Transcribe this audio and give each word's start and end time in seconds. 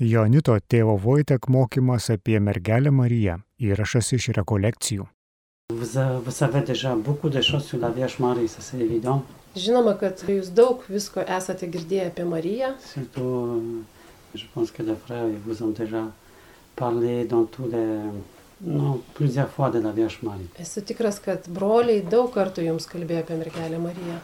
Jonito 0.00 0.54
tėvo 0.56 0.94
Vojtek 0.96 1.44
mokymas 1.52 2.06
apie 2.08 2.38
mergelę 2.40 2.88
Mariją. 2.88 3.34
Įrašas 3.60 4.06
iš 4.16 4.30
rekolekcijų. 4.38 5.04
Žinoma, 9.60 9.92
kad 10.00 10.22
jūs 10.24 10.48
daug 10.56 10.86
visko 10.88 11.26
esate 11.36 11.68
girdėję 11.68 12.06
apie 12.08 12.24
Mariją. 12.24 12.72
Je 14.32 14.46
pense 14.54 14.70
que 14.70 14.82
les 14.82 14.96
frères 14.96 15.28
vous 15.44 15.62
ont 15.62 15.74
déjà 15.76 16.06
parlé 16.76 17.26
dans 17.26 17.44
tous 17.44 17.68
les... 17.68 18.00
Non, 18.62 19.02
plusieurs 19.14 19.50
fois 19.50 19.68
de 19.70 19.80
la 19.80 19.92
Vierge 19.92 20.20
Marie. 20.22 20.48
Esu 20.58 20.80
tikras, 20.80 21.20
kad 21.20 21.48
broliai 21.48 22.00
daug 22.00 22.32
kartų 22.32 22.64
jums 22.64 22.86
kalbėjo 22.88 23.20
apie 23.24 23.36
mergelę 23.36 23.78
Mariją. 23.78 24.16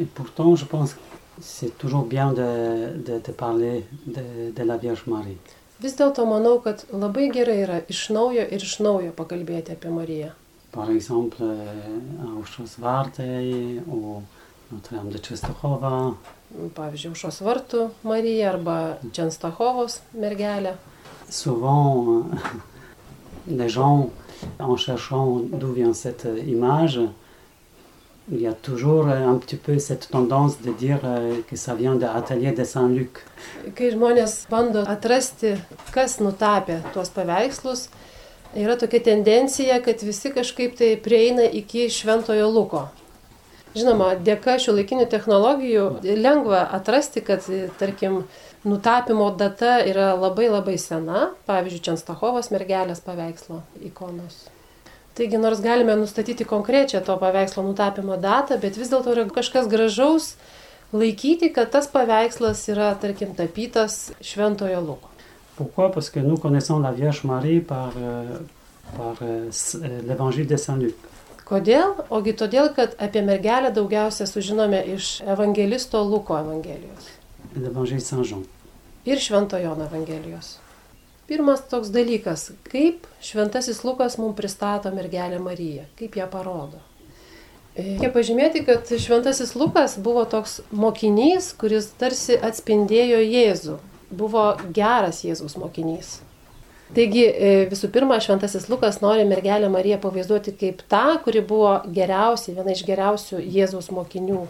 Et 0.00 0.06
pourtant, 0.06 0.56
je 0.56 0.64
pense 0.64 0.96
c'est 1.42 1.76
toujours 1.78 2.04
bien 2.04 2.32
de, 2.32 2.96
de, 3.06 3.18
de 3.18 3.32
parler 3.32 3.84
de, 4.06 4.50
de 4.54 4.62
la 4.62 4.76
Vierge 4.76 5.04
Marie. 5.06 5.38
Vis 5.82 5.96
dėlto 5.98 6.22
manau, 6.30 6.60
kad 6.62 6.84
labai 6.94 7.26
gerai 7.34 7.58
yra 7.64 7.80
iš 7.90 8.04
naujo 8.14 8.44
ir 8.46 8.62
iš 8.62 8.78
naujo 8.86 9.10
pakalbėti 9.18 9.74
apie 9.74 9.90
Mariją. 9.90 10.30
Par 10.72 10.88
exemple, 10.90 11.42
euh, 11.42 12.36
Aušros 12.38 12.78
Vartai 12.78 13.82
ou 13.90 14.22
Notre-Dame 14.72 15.10
de 15.10 15.18
Częstochowa. 15.18 16.14
Pavyzdžiui, 16.76 17.12
Aušos 17.12 17.40
vartų 17.44 17.88
Marija 18.08 18.52
arba 18.52 18.76
Čenstachovos 19.12 19.98
mergelė. 20.16 20.76
Souvent, 21.28 22.06
euh, 22.08 22.48
les 23.58 23.68
gens, 23.68 24.10
en 24.58 24.76
cherchant 24.76 25.40
d'où 25.52 25.72
vient 25.72 25.94
cette 25.94 26.26
image, 26.46 27.00
il 28.30 28.40
y 28.40 28.46
a 28.46 28.52
toujours 28.52 29.08
euh, 29.08 29.26
un 29.26 29.36
petit 29.36 29.56
peu 29.56 29.78
cette 29.78 30.08
tendance 30.10 30.60
de 30.60 30.72
dire 30.72 31.00
euh, 31.04 31.40
que 31.48 31.56
ça 31.56 31.74
vient 31.74 31.96
de 31.96 32.02
l'atelier 32.02 32.52
de 32.52 32.64
Saint-Luc. 32.64 33.24
Kai 33.74 33.90
žmonės 33.90 34.46
bando 34.50 34.84
atrasti, 34.86 35.56
kas 35.94 36.20
nutapė 36.22 36.78
tuos 36.94 37.10
paveikslus, 37.14 37.88
yra 38.54 38.76
tokia 38.78 39.02
tendencija, 39.02 39.80
kad 39.82 40.04
visi 40.06 40.30
kažkaip 40.34 40.78
tai 40.78 40.94
prieina 41.02 41.48
iki 41.48 41.88
Šventojo 41.90 42.46
Luko. 42.52 42.86
Žinoma, 43.74 44.12
dėka 44.20 44.58
šių 44.60 44.76
laikinių 44.78 45.08
technologijų 45.10 45.84
lengva 46.20 46.66
atrasti, 46.76 47.22
kad, 47.24 47.46
tarkim, 47.80 48.22
nutapimo 48.68 49.30
data 49.34 49.78
yra 49.80 50.12
labai 50.14 50.50
labai 50.52 50.76
sena, 50.78 51.30
pavyzdžiui, 51.48 51.86
Čenstachovos 51.88 52.52
mergelės 52.52 53.00
paveikslo 53.02 53.62
ikonos. 53.80 54.44
Taigi, 55.14 55.38
nors 55.38 55.60
galime 55.60 55.96
nustatyti 55.96 56.44
konkrečią 56.48 57.02
to 57.04 57.16
paveikslo 57.20 57.62
nutapimo 57.66 58.16
datą, 58.16 58.58
bet 58.60 58.78
vis 58.80 58.88
dėlto 58.92 59.12
yra 59.12 59.26
kažkas 59.28 59.68
gražaus 59.68 60.34
laikyti, 60.92 61.52
kad 61.52 61.70
tas 61.72 61.88
paveikslas 61.92 62.64
yra, 62.72 62.94
tarkim, 63.00 63.34
tapytas 63.36 64.12
Šventojo 64.20 64.80
Luko. 64.80 65.08
Pourquoi 65.56 65.90
Parce 65.92 66.08
que 66.10 66.20
nous 66.20 66.38
connaissons 66.38 66.78
la 66.78 66.92
Vierge 66.92 67.24
Marie 67.24 67.60
par, 67.60 67.92
euh, 67.96 68.38
par 68.96 69.16
euh, 69.22 69.50
euh, 69.74 70.00
l'évangile 70.08 70.46
de 70.46 70.56
Saint-Luc. 70.56 70.96
Kodėl? 71.44 71.92
Ogi 72.08 72.32
todėl, 72.32 72.70
kad 72.72 72.94
apie 73.02 73.20
mergelę 73.20 73.72
daugiausia 73.76 74.24
sužinome 74.26 74.80
iš 74.94 75.18
evangelisto 75.28 76.00
Luko 76.00 76.38
evangelijos 76.38 77.12
l'évangile 77.56 78.00
Saint-Jean. 78.00 78.42
ir 79.04 79.18
Šventojo 79.18 79.72
evangelijos. 79.72 80.58
Pirmas 81.32 81.62
toks 81.64 81.88
dalykas, 81.88 82.50
kaip 82.68 83.06
Šventasis 83.24 83.78
Lukas 83.84 84.18
mums 84.20 84.36
pristato 84.36 84.90
mergelę 84.92 85.38
Mariją, 85.40 85.86
kaip 85.96 86.16
ją 86.18 86.26
parodo. 86.28 86.76
Reikia 87.72 88.10
pažymėti, 88.12 88.60
kad 88.66 88.90
Šventasis 89.00 89.54
Lukas 89.56 89.94
buvo 89.96 90.26
toks 90.28 90.58
mokinys, 90.76 91.54
kuris 91.56 91.86
tarsi 91.96 92.36
atspindėjo 92.36 93.22
Jėzų. 93.24 93.78
Buvo 94.12 94.42
geras 94.76 95.22
Jėzaus 95.24 95.56
mokinys. 95.56 96.18
Taigi 96.92 97.24
e, 97.24 97.54
visų 97.70 97.88
pirma, 97.94 98.20
Šventasis 98.20 98.68
Lukas 98.68 99.00
nori 99.00 99.24
mergelę 99.24 99.72
Mariją 99.72 100.02
pavaizduoti 100.04 100.52
kaip 100.60 100.84
tą, 100.92 101.16
kuri 101.24 101.40
buvo 101.40 101.78
geriausia, 101.96 102.52
viena 102.58 102.76
iš 102.76 102.84
geriausių 102.90 103.40
Jėzaus 103.40 103.88
mokinių. 103.88 104.42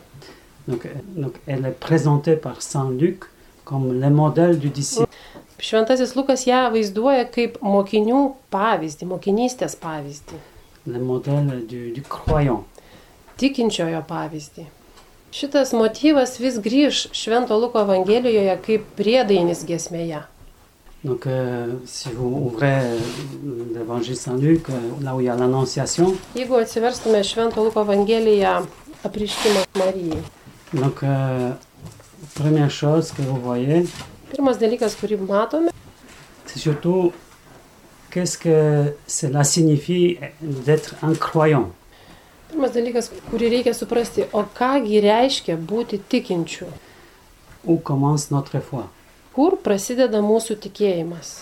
Donc, 0.67 0.91
donc 1.15 1.39
elle 1.47 1.65
est 1.65 1.79
présentée 1.79 2.35
par 2.35 2.59
Saint-Luc 2.61 3.31
comme 3.65 4.01
le 4.01 4.11
modèle 4.11 4.59
du 4.59 4.69
disciple. 4.69 5.07
Šventasis 5.63 6.17
Lukas 6.19 6.43
ją 6.49 6.65
vaizduoja 6.75 7.25
kaip 7.31 7.61
mokinių 7.63 8.23
pavyzdį, 8.51 9.07
mokinystės 9.13 9.77
pavyzdį, 9.79 10.41
le 10.91 10.99
modèle 10.99 11.61
du, 11.71 11.93
du 11.95 12.03
croyant. 12.03 12.65
tikinčiojo 13.39 14.03
pavyzdį. 14.09 14.65
Šitas 15.33 15.71
motyvas 15.73 16.35
vis 16.43 16.59
grįž 16.61 17.07
Švento 17.17 17.57
Luko 17.63 17.81
Evangelijoje 17.87 18.57
kaip 18.67 18.83
priedainis 18.99 19.63
gesmėje. 19.65 20.25
Donc, 21.05 21.27
euh, 21.27 21.73
si 21.87 22.11
vous 22.11 22.29
ouvrez 22.47 22.79
euh, 22.85 22.99
l'évangile 23.75 24.15
Saint-Luc, 24.17 24.69
euh, 24.71 24.75
là 25.01 25.17
où 25.17 25.21
il 25.21 25.27
y 25.27 25.29
a 25.29 25.35
l'Annonciation, 25.35 26.15
Jeigu 26.37 26.55
atsiverstume 26.61 27.23
Švento 27.25 27.65
Luko 27.65 27.81
Evangeliją 27.83 28.67
apriškimą 29.05 29.65
Marijai. 29.79 30.23
donc, 30.73 31.03
euh, 31.03 31.51
première 32.35 32.71
chose 32.71 33.11
que 33.13 33.23
vous 33.23 33.41
voyez, 33.41 33.85
Pirmas 34.33 34.59
dalykas, 34.59 34.97
kurį 34.97 35.21
matome, 35.27 35.71
c'est 36.47 36.59
surtout 36.59 37.13
qu'est-ce 38.11 38.39
que 38.39 38.95
cela 39.07 39.45
signifie 39.45 40.19
d'être 40.41 40.95
un 41.03 41.15
croyant. 41.15 41.71
pirmas 42.51 42.73
dalykas, 42.73 43.11
kurį 43.31 43.49
reikia 43.59 43.75
suprasti, 43.75 44.27
o 44.33 44.45
kągi 44.45 45.01
reiškia 45.01 45.57
būti 45.57 46.01
tikinčiu, 46.09 46.67
Où 47.65 47.79
commence 47.79 48.33
notre 48.33 48.59
foi 48.59 48.83
kur 49.33 49.57
prasideda 49.65 50.21
mūsų 50.25 50.59
tikėjimas. 50.67 51.33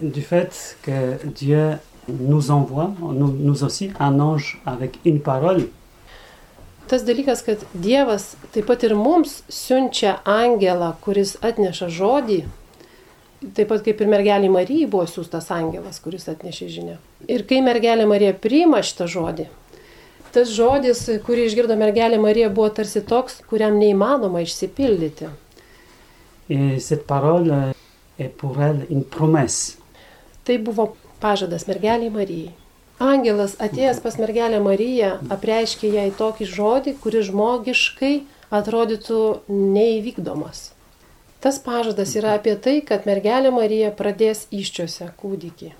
Du 0.00 0.22
fait 0.22 0.76
que 0.82 1.18
Dieu 1.24 1.76
nous 2.08 2.50
envoie, 2.50 2.92
nous, 3.00 3.28
nous 3.32 3.64
aussi, 3.64 3.90
un 3.98 4.20
ange 4.20 4.60
avec 4.64 4.98
une 5.04 5.20
parole, 5.20 5.68
Tas 6.94 7.02
dalykas, 7.02 7.40
kad 7.42 7.58
Dievas 7.74 8.36
taip 8.54 8.68
pat 8.70 8.84
ir 8.86 8.92
mums 8.94 9.40
siunčia 9.50 10.12
angelą, 10.30 10.92
kuris 11.02 11.32
atneša 11.42 11.88
žodį, 11.90 12.36
taip 13.56 13.72
pat 13.72 13.82
kaip 13.82 13.98
ir 14.04 14.12
mergelė 14.12 14.46
Marijai 14.54 14.86
buvo 14.92 15.02
siūstas 15.10 15.50
angelas, 15.50 15.98
kuris 16.04 16.28
atnešė 16.30 16.68
žinią. 16.70 16.94
Ir 17.26 17.42
kai 17.50 17.58
mergelė 17.66 18.06
Marija 18.06 18.30
priima 18.38 18.78
šitą 18.86 19.08
žodį, 19.10 19.48
tas 20.38 20.54
žodis, 20.54 21.02
kurį 21.26 21.48
išgirdo 21.48 21.74
mergelė 21.82 22.22
Marija, 22.22 22.54
buvo 22.54 22.70
tarsi 22.78 23.02
toks, 23.02 23.42
kuriam 23.50 23.74
neįmanoma 23.82 24.46
išsipildyti. 24.46 25.34
Tai 30.46 30.62
buvo 30.62 30.92
pažadas 31.18 31.66
mergeliai 31.66 32.14
Marijai. 32.22 32.54
Angelas 33.02 33.56
atėjęs 33.58 33.98
pas 34.04 34.14
mergelę 34.22 34.60
Mariją 34.62 35.16
apreiškė 35.34 35.90
jai 35.96 36.10
tokį 36.14 36.46
žodį, 36.46 36.94
kuris 37.02 37.26
žmogiškai 37.30 38.14
atrodytų 38.54 39.22
neįvykdomas. 39.50 40.70
Tas 41.42 41.58
pažadas 41.58 42.14
yra 42.16 42.36
apie 42.38 42.54
tai, 42.56 42.78
kad 42.86 43.04
mergelė 43.04 43.50
Marija 43.52 43.90
pradės 43.92 44.46
iščiose 44.54 45.10
kūdikį. 45.18 45.72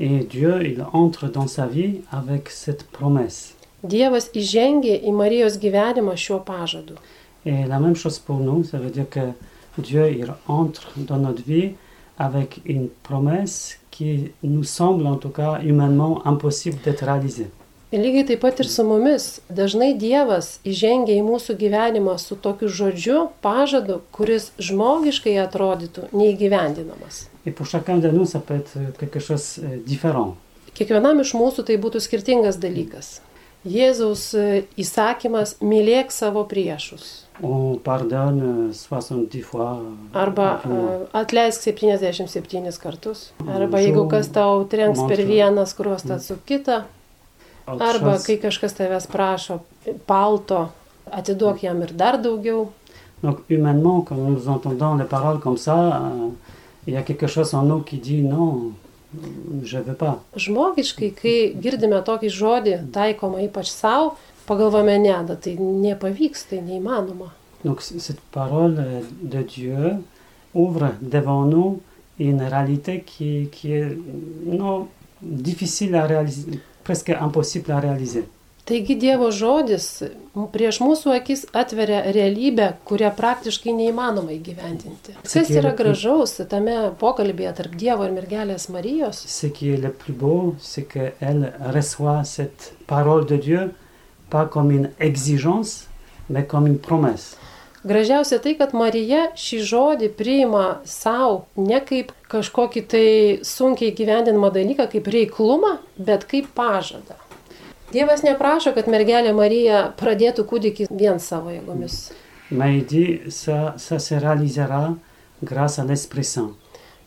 Et 0.00 0.24
Dieu, 0.30 0.56
il 0.62 0.80
entre 0.92 1.28
dans 1.28 1.46
sa 1.46 1.66
vie 1.66 2.02
avec 2.10 2.50
cette 2.50 2.86
promesse. 2.96 3.54
Dievas 3.82 4.30
įžengė 4.34 4.96
į 5.06 5.12
Marijos 5.14 5.58
gyvenimą 5.62 6.16
šiuo 6.16 6.40
pažadu. 6.42 6.96
Et 7.44 7.66
la 7.66 7.78
même 7.78 7.94
chose 7.94 8.18
pour 8.18 8.38
nous, 8.38 8.64
ça 8.64 8.78
veut 8.78 8.90
dire 8.90 9.08
que 9.08 9.32
Dieu, 9.76 10.10
il 10.10 10.32
entre 10.48 10.90
dans 10.96 11.18
notre 11.18 11.42
vie 11.42 11.74
avec 12.18 12.60
une 12.64 12.88
promesse 13.02 13.78
qui 13.98 14.30
nous 14.44 14.62
semble 14.62 15.06
en 15.06 15.16
tout 15.16 15.30
cas 15.30 15.60
humainement 15.60 16.24
impossible 16.24 16.78
d'être 16.84 17.04
réalisée. 17.04 17.48
Ir 17.90 18.02
lygiai 18.04 18.26
taip 18.28 18.42
pat 18.44 18.58
ir 18.60 18.68
su 18.68 18.84
mumis. 18.84 19.40
Dažnai 19.48 19.94
Dievas 19.96 20.58
įžengia 20.68 21.14
į 21.16 21.22
mūsų 21.24 21.54
gyvenimą 21.56 22.18
su 22.20 22.36
tokiu 22.36 22.68
žodžiu, 22.68 23.22
pažadu, 23.40 24.02
kuris 24.12 24.50
žmogiškai 24.60 25.38
atrodytų 25.40 26.10
neįgyvendinamas. 26.12 27.24
Nous, 27.48 28.36
différent. 29.88 30.36
Kiekvienam 30.76 31.24
iš 31.24 31.32
mūsų 31.34 31.64
tai 31.70 31.78
būtų 31.80 32.04
skirtingas 32.04 32.60
dalykas. 32.60 33.18
Jėzaus 33.66 34.22
e, 34.38 34.64
įsakymas 34.78 35.56
mylėk 35.58 36.12
savo 36.14 36.44
priešus. 36.46 37.24
On 37.42 37.78
pardonne 37.82 38.70
70 38.74 39.42
fois. 39.46 39.80
Arba 40.14 40.60
e, 40.62 40.84
atleisk 41.18 41.66
77 41.66 42.78
kartus. 42.82 43.32
Arba 43.46 43.82
jeigu 43.82 44.06
kas 44.10 44.30
tau 44.34 44.62
trenks 44.70 45.02
per 45.10 45.24
vieną 45.26 45.66
skruostą 45.66 46.20
su 46.22 46.38
kita. 46.46 46.84
Autre 47.66 47.88
Arba 47.90 48.16
kai 48.22 48.38
kažkas 48.40 48.78
tavęs 48.78 49.10
prašo 49.10 49.60
palto, 50.06 50.68
atiduok 51.10 51.66
jam 51.66 51.82
ir 51.82 51.92
dar 51.92 52.22
daugiau. 52.22 52.70
Donc 53.22 53.40
humainement, 53.50 54.02
quand 54.02 54.16
nous 54.16 54.48
entendons 54.48 54.94
les 54.94 55.04
paroles 55.04 55.40
comme 55.40 55.56
ça, 55.56 55.74
euh, 55.96 56.28
il 56.86 56.94
y 56.94 56.96
a 56.96 57.02
quelque 57.02 57.26
chose 57.26 57.52
en 57.52 57.62
nous 57.64 57.80
qui 57.80 57.98
dit 57.98 58.22
non, 58.22 58.72
pas. 59.98 60.18
Žmogiškai, 60.36 61.10
kai 61.16 61.36
girdime 61.60 62.00
tokį 62.04 62.30
žodį 62.32 62.76
taikomą 62.92 63.42
ypač 63.46 63.70
savo, 63.72 64.16
pagalvome, 64.48 64.98
ne, 65.00 65.16
da, 65.28 65.36
tai 65.36 65.56
nepavyks, 65.58 66.48
tai 66.50 66.62
neįmanoma. 66.62 67.32
Donc 67.64 67.82
cette 67.82 68.20
parole 68.30 68.76
euh, 68.78 69.00
de 69.20 69.42
Dieu, 69.42 69.96
ouvre 70.54 70.92
devant 71.02 71.44
nous 71.44 71.80
une 72.18 72.42
réalité 72.42 73.02
qui, 73.04 73.48
qui 73.50 73.72
est 73.72 73.96
non, 74.46 74.88
difficile 75.22 75.94
à 75.94 76.06
réaliser, 76.06 76.60
presque 76.84 77.10
impossible 77.10 77.70
à 77.72 77.80
réaliser. 77.80 78.24
Taigi 78.68 78.98
Dievo 79.00 79.30
žodis 79.32 79.84
prieš 80.52 80.82
mūsų 80.84 81.14
akis 81.16 81.46
atveria 81.56 82.02
realybę, 82.12 82.66
kurią 82.88 83.14
praktiškai 83.16 83.72
neįmanoma 83.72 84.34
įgyvendinti. 84.34 85.14
Kas 85.24 85.48
yra 85.48 85.72
gražaus 85.76 86.36
tame 86.50 86.74
pokalbėje 87.00 87.54
tarp 87.62 87.78
Dievo 87.80 88.04
ir 88.04 88.12
mergelės 88.12 88.68
Marijos? 88.68 89.22
Ce 89.24 89.48
qui 89.48 89.70
est 89.72 89.80
le 89.80 89.88
plus 89.88 90.12
beau, 90.12 90.54
c'est 90.60 90.84
qu'elle 90.84 91.54
reçoit 91.74 92.24
cette 92.24 92.74
parole 92.86 93.24
de 93.24 93.36
Dieu 93.36 93.70
pas 94.28 94.44
comme 94.44 94.70
une 94.70 94.90
exigence, 95.00 95.86
mais 96.28 96.44
comme 96.44 96.66
une 96.66 96.78
promesse. 96.78 97.38
Gražiausia 97.84 98.36
tai, 98.42 98.52
kad 98.58 98.74
Marija 98.76 99.30
šį 99.38 99.60
žodį 99.64 100.10
priima 100.18 100.64
savo 100.84 101.46
ne 101.56 101.78
kaip 101.80 102.10
kažkokį 102.28 102.82
tai 102.90 103.06
sunkiai 103.46 103.94
gyvendinamą 103.96 104.50
dalyką, 104.52 104.90
kaip 104.92 105.08
reiklumą, 105.14 105.78
bet 105.96 106.28
kaip 106.28 106.50
pažadą. 106.58 107.16
Dievas 107.92 108.20
neprašo, 108.20 108.74
kad 108.76 108.88
mergelė 108.92 109.30
Marija 109.32 109.86
pradėtų 109.96 110.44
kūdikį 110.50 110.88
vien 110.92 111.16
savo 111.24 111.48
jėgomis. 111.54 112.10
Mais 112.50 112.82
dit 112.84 113.32
ça, 113.32 113.74
ça 113.78 113.98
se 113.98 114.14
réalisera 114.14 114.94
grâce 115.42 115.78
à 115.78 115.84
l'Esprit 115.84 116.24
Saint. 116.24 116.52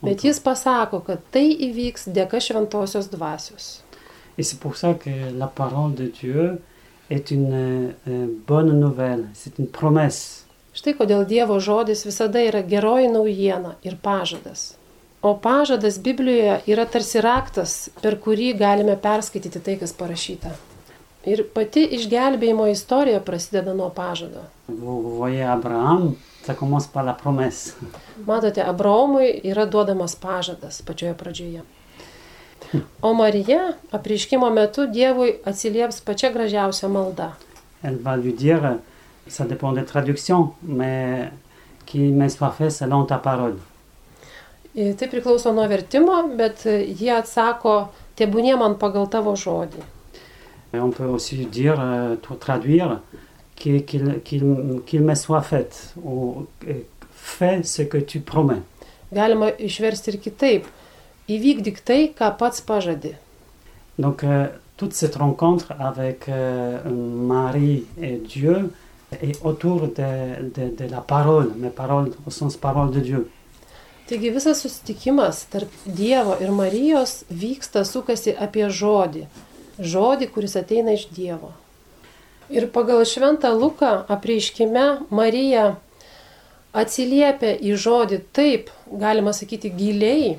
Bet 0.01 0.23
jis 0.25 0.39
pasako, 0.41 1.03
kad 1.05 1.21
tai 1.29 1.51
įvyks 1.67 2.07
dėka 2.09 2.41
šventosios 2.41 3.11
dvasios. 3.13 3.83
Et 4.37 4.43
c'est 4.43 4.59
pour 4.59 4.75
ça 4.75 4.95
que 4.95 5.11
la 5.37 5.45
parole 5.45 5.93
de 5.93 6.07
Dieu 6.07 6.59
est 7.11 7.29
une 7.29 7.93
euh, 8.07 8.25
bonne 8.47 8.79
nouvelle, 8.79 9.27
c'est 9.33 9.59
une 9.59 9.67
promesse. 9.67 10.47
Štai 10.73 10.95
kodėl 10.95 11.25
Dievo 11.27 11.59
žodis 11.59 12.05
visada 12.07 12.41
yra 12.41 12.63
geroji 12.63 13.11
naujiena 13.11 13.75
ir 13.83 13.99
pažadas. 14.01 14.71
O 15.21 15.35
pažadas 15.37 15.99
Biblijoje 15.99 16.61
yra 16.71 16.87
tarsi 16.89 17.21
raktas, 17.21 17.91
per 18.01 18.15
kurį 18.23 18.55
galime 18.57 18.95
perskaityti 18.97 19.59
tai, 19.61 19.75
kas 19.77 19.93
parašyta. 19.93 20.55
Ir 21.25 21.43
pati 21.53 21.83
išgelbėjimo 21.97 22.65
istorija 22.71 23.19
prasideda 23.21 23.75
nuo 23.77 23.89
pažado. 23.93 24.41
Vous, 24.67 25.01
vous 25.01 25.17
voyez 25.17 25.45
Abraham, 25.45 26.15
ça 26.43 26.55
commence 26.55 26.87
par 26.87 27.03
la 27.05 27.13
promesse. 27.13 27.75
Matote, 28.25 28.63
Abraomui 28.63 29.41
yra 29.43 29.65
duodamas 29.65 30.15
pažadas 30.15 30.81
pačioje 30.81 31.13
pradžioje. 31.13 31.61
O 33.01 33.13
Marija 33.13 33.73
apreiškimo 33.91 34.49
metu 34.49 34.87
Dievui 34.87 35.35
atsilieps 35.45 36.01
pačia 36.01 36.31
gražiausia 36.31 36.89
malda. 36.89 37.35
Elle 37.83 37.97
va 37.97 38.15
lui 38.15 38.33
dire, 38.33 38.77
ça 39.27 39.45
dépend 39.45 39.73
des 39.73 39.85
traductions, 39.85 40.53
mais 40.61 41.31
qu'il 41.85 42.13
me 42.13 42.27
soit 42.29 42.51
fait 42.51 42.69
selon 42.69 43.05
ta 43.05 43.17
parole. 43.17 43.57
Tai 44.73 45.07
priklauso 45.09 45.51
nuo 45.51 45.67
vertimo, 45.67 46.15
bet 46.37 46.63
jie 46.65 47.11
atsako, 47.11 47.91
tebūnie 48.15 48.55
man 48.55 48.77
pagal 48.79 49.09
tavo 49.11 49.35
žodį. 49.35 49.81
Et 50.73 50.79
on 50.79 50.89
peut 50.91 51.05
aussi 51.05 51.45
dire, 51.45 51.75
euh, 51.79 52.15
traduire, 52.39 53.01
qu'il 53.55 53.83
qu'il- 53.85 54.21
qu'il- 54.23 54.81
qu'il 54.85 55.01
me 55.01 55.15
soit 55.15 55.41
fait, 55.41 55.93
ou 56.03 56.47
fais 57.13 57.63
ce 57.63 57.81
que 57.83 57.97
tu 57.97 58.19
promets. 58.21 58.61
Galima 59.11 59.49
išversti 59.59 60.11
ir 60.11 60.19
kitaip. 60.21 60.65
Įvykdyk 61.27 61.83
tai, 61.85 62.13
ką 62.17 62.37
pats 62.37 62.61
pažadi. 62.65 63.13
Donc, 63.99 64.23
euh, 64.23 64.47
toute 64.77 64.93
cette 64.93 65.15
rencontre 65.15 65.73
avec 65.79 66.27
euh, 66.29 66.79
Marie 66.89 67.85
et 68.01 68.17
Dieu 68.17 68.71
est 69.21 69.37
autour 69.43 69.81
de, 69.89 70.49
de- 70.55 70.75
de 70.75 70.89
la 70.89 71.01
parole, 71.01 71.51
mais 71.57 71.69
parole 71.69 72.11
au 72.25 72.29
sens 72.31 72.55
parole 72.57 72.91
de 72.91 72.99
Dieu. 73.01 73.29
Taigi 74.07 74.29
visas 74.29 74.55
susitikimas 74.55 75.45
tarp 75.49 75.69
Dievo 75.85 76.35
ir 76.41 76.51
Marijos 76.51 77.23
vyksta, 77.29 77.83
sukasi 77.85 78.33
apie 78.39 78.67
žodį. 78.69 79.25
Žodį, 79.81 80.29
kuris 80.33 80.55
ateina 80.59 80.93
iš 80.93 81.07
Dievo. 81.15 81.51
Ir 82.51 82.67
pagal 82.69 83.01
šventą 83.07 83.49
Luką 83.55 83.91
apreiškime 84.11 84.85
Marija 85.09 85.77
atsiliepia 86.75 87.55
į 87.57 87.75
žodį 87.79 88.21
taip, 88.35 88.71
galima 88.91 89.33
sakyti, 89.33 89.71
giliai, 89.71 90.37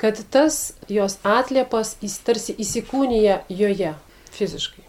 kad 0.00 0.20
tas 0.30 0.74
jos 0.92 1.18
atliepas 1.24 1.94
tarsi 2.24 2.54
įsikūnyja 2.60 3.42
joje 3.48 3.94
fiziškai. 4.36 4.84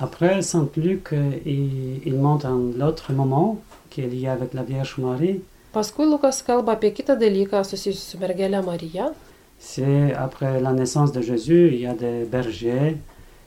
Après, 0.00 0.42
Saint 0.42 0.76
Luc, 0.76 1.12
il, 1.12 2.02
il 2.04 2.14
montre 2.14 2.46
un 2.46 2.80
autre 2.80 3.12
moment 3.12 3.60
qui 3.90 4.00
est 4.00 4.08
lié 4.08 4.28
avec 4.28 4.54
la 4.54 4.62
Vierge 4.62 4.96
Marie. 4.98 5.42
Paskui 5.72 6.06
Lukas 6.06 6.42
kalba 6.42 6.72
apie 6.72 6.90
kitą 6.92 7.14
dalyką 7.16 7.62
susijusiu 7.64 8.02
su 8.02 8.18
mergelė 8.18 8.64
Marija. 8.64 9.12
C'est 9.58 10.12
après 10.14 10.60
la 10.60 10.72
naissance 10.72 11.12
de 11.12 11.22
Jésus, 11.22 11.68
il 11.72 11.80
y 11.80 11.86
a 11.86 11.94
des 11.94 12.24
bergers 12.24 12.96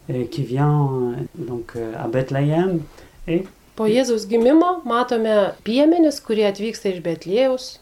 qui 0.08 0.44
viennent 0.44 1.16
euh, 1.16 1.16
donc, 1.36 1.74
euh, 1.76 1.94
à 1.98 2.08
Bethléem 2.08 2.80
et 3.28 3.44
Po 3.76 3.88
Jėzaus 3.88 4.24
gimimo 4.30 4.82
matome 4.86 5.52
piemenis, 5.64 6.22
kurie 6.24 6.46
atvyksta 6.48 6.90
iš 6.90 7.02
Betlėjaus. 7.04 7.80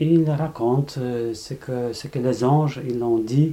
il 0.00 0.24
raconte 0.28 0.96
euh, 0.98 1.34
ce, 1.34 1.54
que, 1.54 1.92
ce 1.92 2.08
que 2.08 2.18
les 2.18 2.42
anges 2.42 2.80
ils 2.84 2.98
dit 3.24 3.52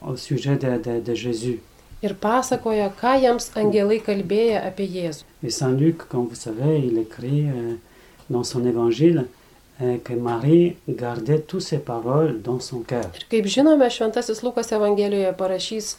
au 0.00 0.16
sujet 0.16 0.56
de, 0.56 0.78
de- 0.78 1.00
de 1.00 1.14
Jésus. 1.14 1.60
ir 2.02 2.14
pasakoja, 2.20 2.88
ką 3.00 3.14
jiems 3.20 3.50
angelai 3.56 3.98
kalbėjo 4.04 4.58
apie 4.64 4.86
Jėzų. 4.86 5.24
Et 5.42 5.50
Saint 5.50 5.72
Luc, 5.72 6.06
comme 6.08 6.26
vous 6.26 6.34
savez, 6.34 6.78
il 6.84 6.98
écrit 6.98 7.48
euh, 7.48 7.76
dans 8.28 8.44
son 8.44 8.64
évangile 8.66 9.26
euh, 9.82 9.96
que 10.04 10.12
Marie 10.12 10.76
gardait 10.88 11.38
toutes 11.40 11.62
ces 11.62 11.78
paroles 11.78 12.42
dans 12.42 12.60
son 12.60 12.80
cœur. 12.80 13.10
Ir 13.16 13.28
kaip 13.28 13.46
žinome, 13.46 13.88
Šventasis 13.90 14.42
Lukas 14.42 14.68
Evangelijoje 14.72 15.32
parašys, 15.36 15.96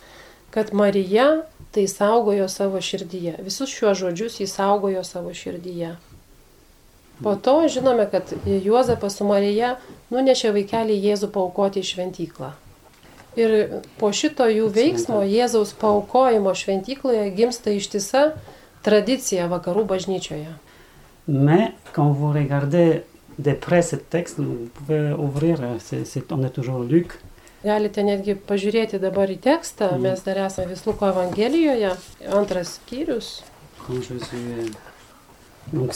kad 0.55 0.71
Marija 0.73 1.43
tai 1.75 1.87
saugojo 1.91 2.47
savo 2.47 2.79
širdyje. 2.79 3.35
Visus 3.43 3.69
šiuos 3.75 3.99
žodžius 3.99 4.39
jis 4.39 4.53
saugojo 4.55 5.03
savo 5.03 5.33
širdyje. 5.35 5.95
Po 7.23 7.35
to 7.35 7.67
žinome, 7.67 8.07
kad 8.11 8.31
Juozapas 8.45 9.17
su 9.19 9.27
Marija 9.27 9.75
nunešė 10.11 10.53
vaikelį 10.55 10.95
Jėzų 11.09 11.29
paukoti 11.35 11.83
į 11.83 11.89
šventyklą. 11.91 12.53
Ir 13.35 13.81
po 13.99 14.11
šito 14.15 14.47
jų 14.47 14.69
veiksmo 14.71 15.21
Jėzaus 15.27 15.75
paukojimo 15.79 16.55
šventykloje 16.55 17.29
gimsta 17.35 17.75
ištisa 17.75 18.29
tradicija 18.83 19.49
vakarų 19.51 19.83
bažnyčioje. 19.91 20.55
Mais 21.27 21.71
quand 21.91 22.15
vous 22.15 22.31
regardez 22.31 23.03
de 23.37 23.53
près 23.53 23.81
ce 23.81 23.97
texte, 23.97 24.39
vous 24.39 24.69
pouvez 24.75 25.11
ouvrir, 25.11 25.59
c'est- 25.79 26.05
c'est- 26.05 26.31
on 26.31 26.43
est 26.45 26.53
toujours 26.53 26.83
Luc, 26.83 27.19
Galite 27.65 28.03
netgi 28.05 28.35
pažiūrėti 28.47 28.99
dabar 29.01 29.31
į 29.33 29.39
tekstą, 29.41 29.91
Mhm. 29.95 30.01
mes 30.01 30.21
dar 30.25 30.37
esame 30.45 30.67
Visluko 30.73 31.07
Evangelijoje, 31.09 31.91
antras 32.31 32.79
skyrius. 32.79 33.41
Donc 35.73 35.93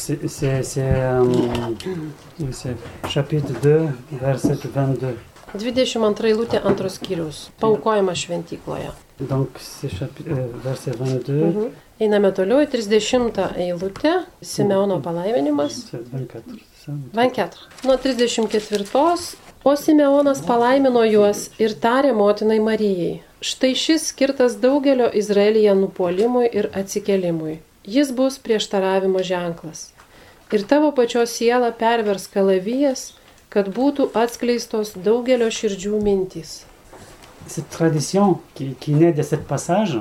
c'est 2.53 2.75
chapitre 3.07 3.53
2, 3.61 3.91
verset 4.21 4.65
22. 4.65 5.13
22 5.53 6.27
eilutė 6.29 6.59
antros 6.65 6.97
skyrius, 6.99 7.49
paukojimas 7.59 8.17
šventykloje. 8.17 8.91
Donc 9.19 9.49
chapitre, 9.99 10.47
verset 10.63 10.95
22, 10.97 11.45
Mhm. 11.45 11.69
Einame 11.99 12.31
toliau 12.31 12.61
į 12.63 12.67
30 12.71 13.49
eilutę, 13.57 14.23
Simeono 14.41 14.99
palaiminimas. 15.01 15.73
c'est 15.91 16.01
24. 16.11 16.43
c'est 16.75 16.85
ça 16.85 16.91
24. 17.13 17.67
Nuo 17.83 17.97
34. 17.97 19.35
O 19.63 19.75
Simeonas 19.75 20.39
palaimino 20.39 21.01
juos 21.03 21.49
ir 21.59 21.73
tarė 21.83 22.13
motinai 22.15 22.61
Marijai. 22.63 23.17
Štai 23.43 23.73
šis 23.75 24.05
skirtas 24.13 24.55
daugelio 24.63 25.09
Izraelyje 25.21 25.73
nupolimui 25.75 26.45
ir 26.47 26.69
atsikelimui. 26.81 27.57
Jis 27.83 28.13
bus 28.15 28.37
prieštaravimo 28.39 29.19
ženklas. 29.19 29.89
Ir 30.55 30.63
tavo 30.63 30.93
pačios 30.95 31.35
siela 31.35 31.73
pervers 31.75 32.29
kalavijas, 32.31 33.03
kad 33.51 33.67
būtų 33.75 34.07
atskleistos 34.23 34.93
daugelio 34.95 35.51
širdžių 35.51 35.99
mintys. 36.07 36.63
Cette 37.45 37.67
tradition 37.75 38.39
qui, 38.55 38.75
qui 38.79 38.95
naît 38.95 39.11
de 39.11 39.23
ce 39.23 39.35
passage, 39.35 39.99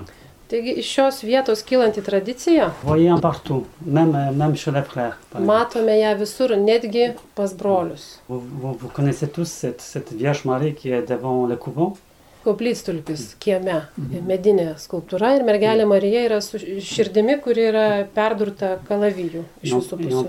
Taigi 0.49 0.73
iš 0.81 0.87
šios 0.95 1.23
vietos 1.23 1.63
kylanti 1.63 2.01
tradicija, 2.03 2.71
un 2.87 3.21
partout, 3.21 3.65
même, 3.85 4.13
même 4.33 4.57
chez 4.57 4.71
les 4.73 4.83
frères. 4.83 5.17
matome 5.39 5.93
ją 6.01 6.15
visur, 6.19 6.57
netgi 6.57 7.13
pas 7.35 7.53
brolius. 7.55 8.19
Vous, 8.29 8.41
vous- 8.41 8.73
vous 8.81 8.89
connaissez 8.89 9.29
tous 9.29 9.49
cette, 9.49 9.81
cette 9.83 10.13
Vierge 10.13 10.45
Marie 10.45 10.75
qui 10.75 10.91
est 10.91 11.03
devant 11.09 11.47
le 11.47 11.57
couvent. 11.57 11.97
Koplytstulpis 12.45 13.35
kieme, 13.43 13.83
medinė 14.27 14.77
skulptūra 14.79 15.35
ir 15.37 15.43
mergelė 15.45 15.85
Marija 15.91 16.23
yra 16.29 16.39
su 16.41 16.57
širdimi, 16.59 17.35
kuri 17.45 17.65
yra 17.69 18.07
perdurta 18.15 18.79
kalavijų 18.89 19.43
iš 19.67 19.75
visų 19.75 19.99
pusių. 19.99 20.23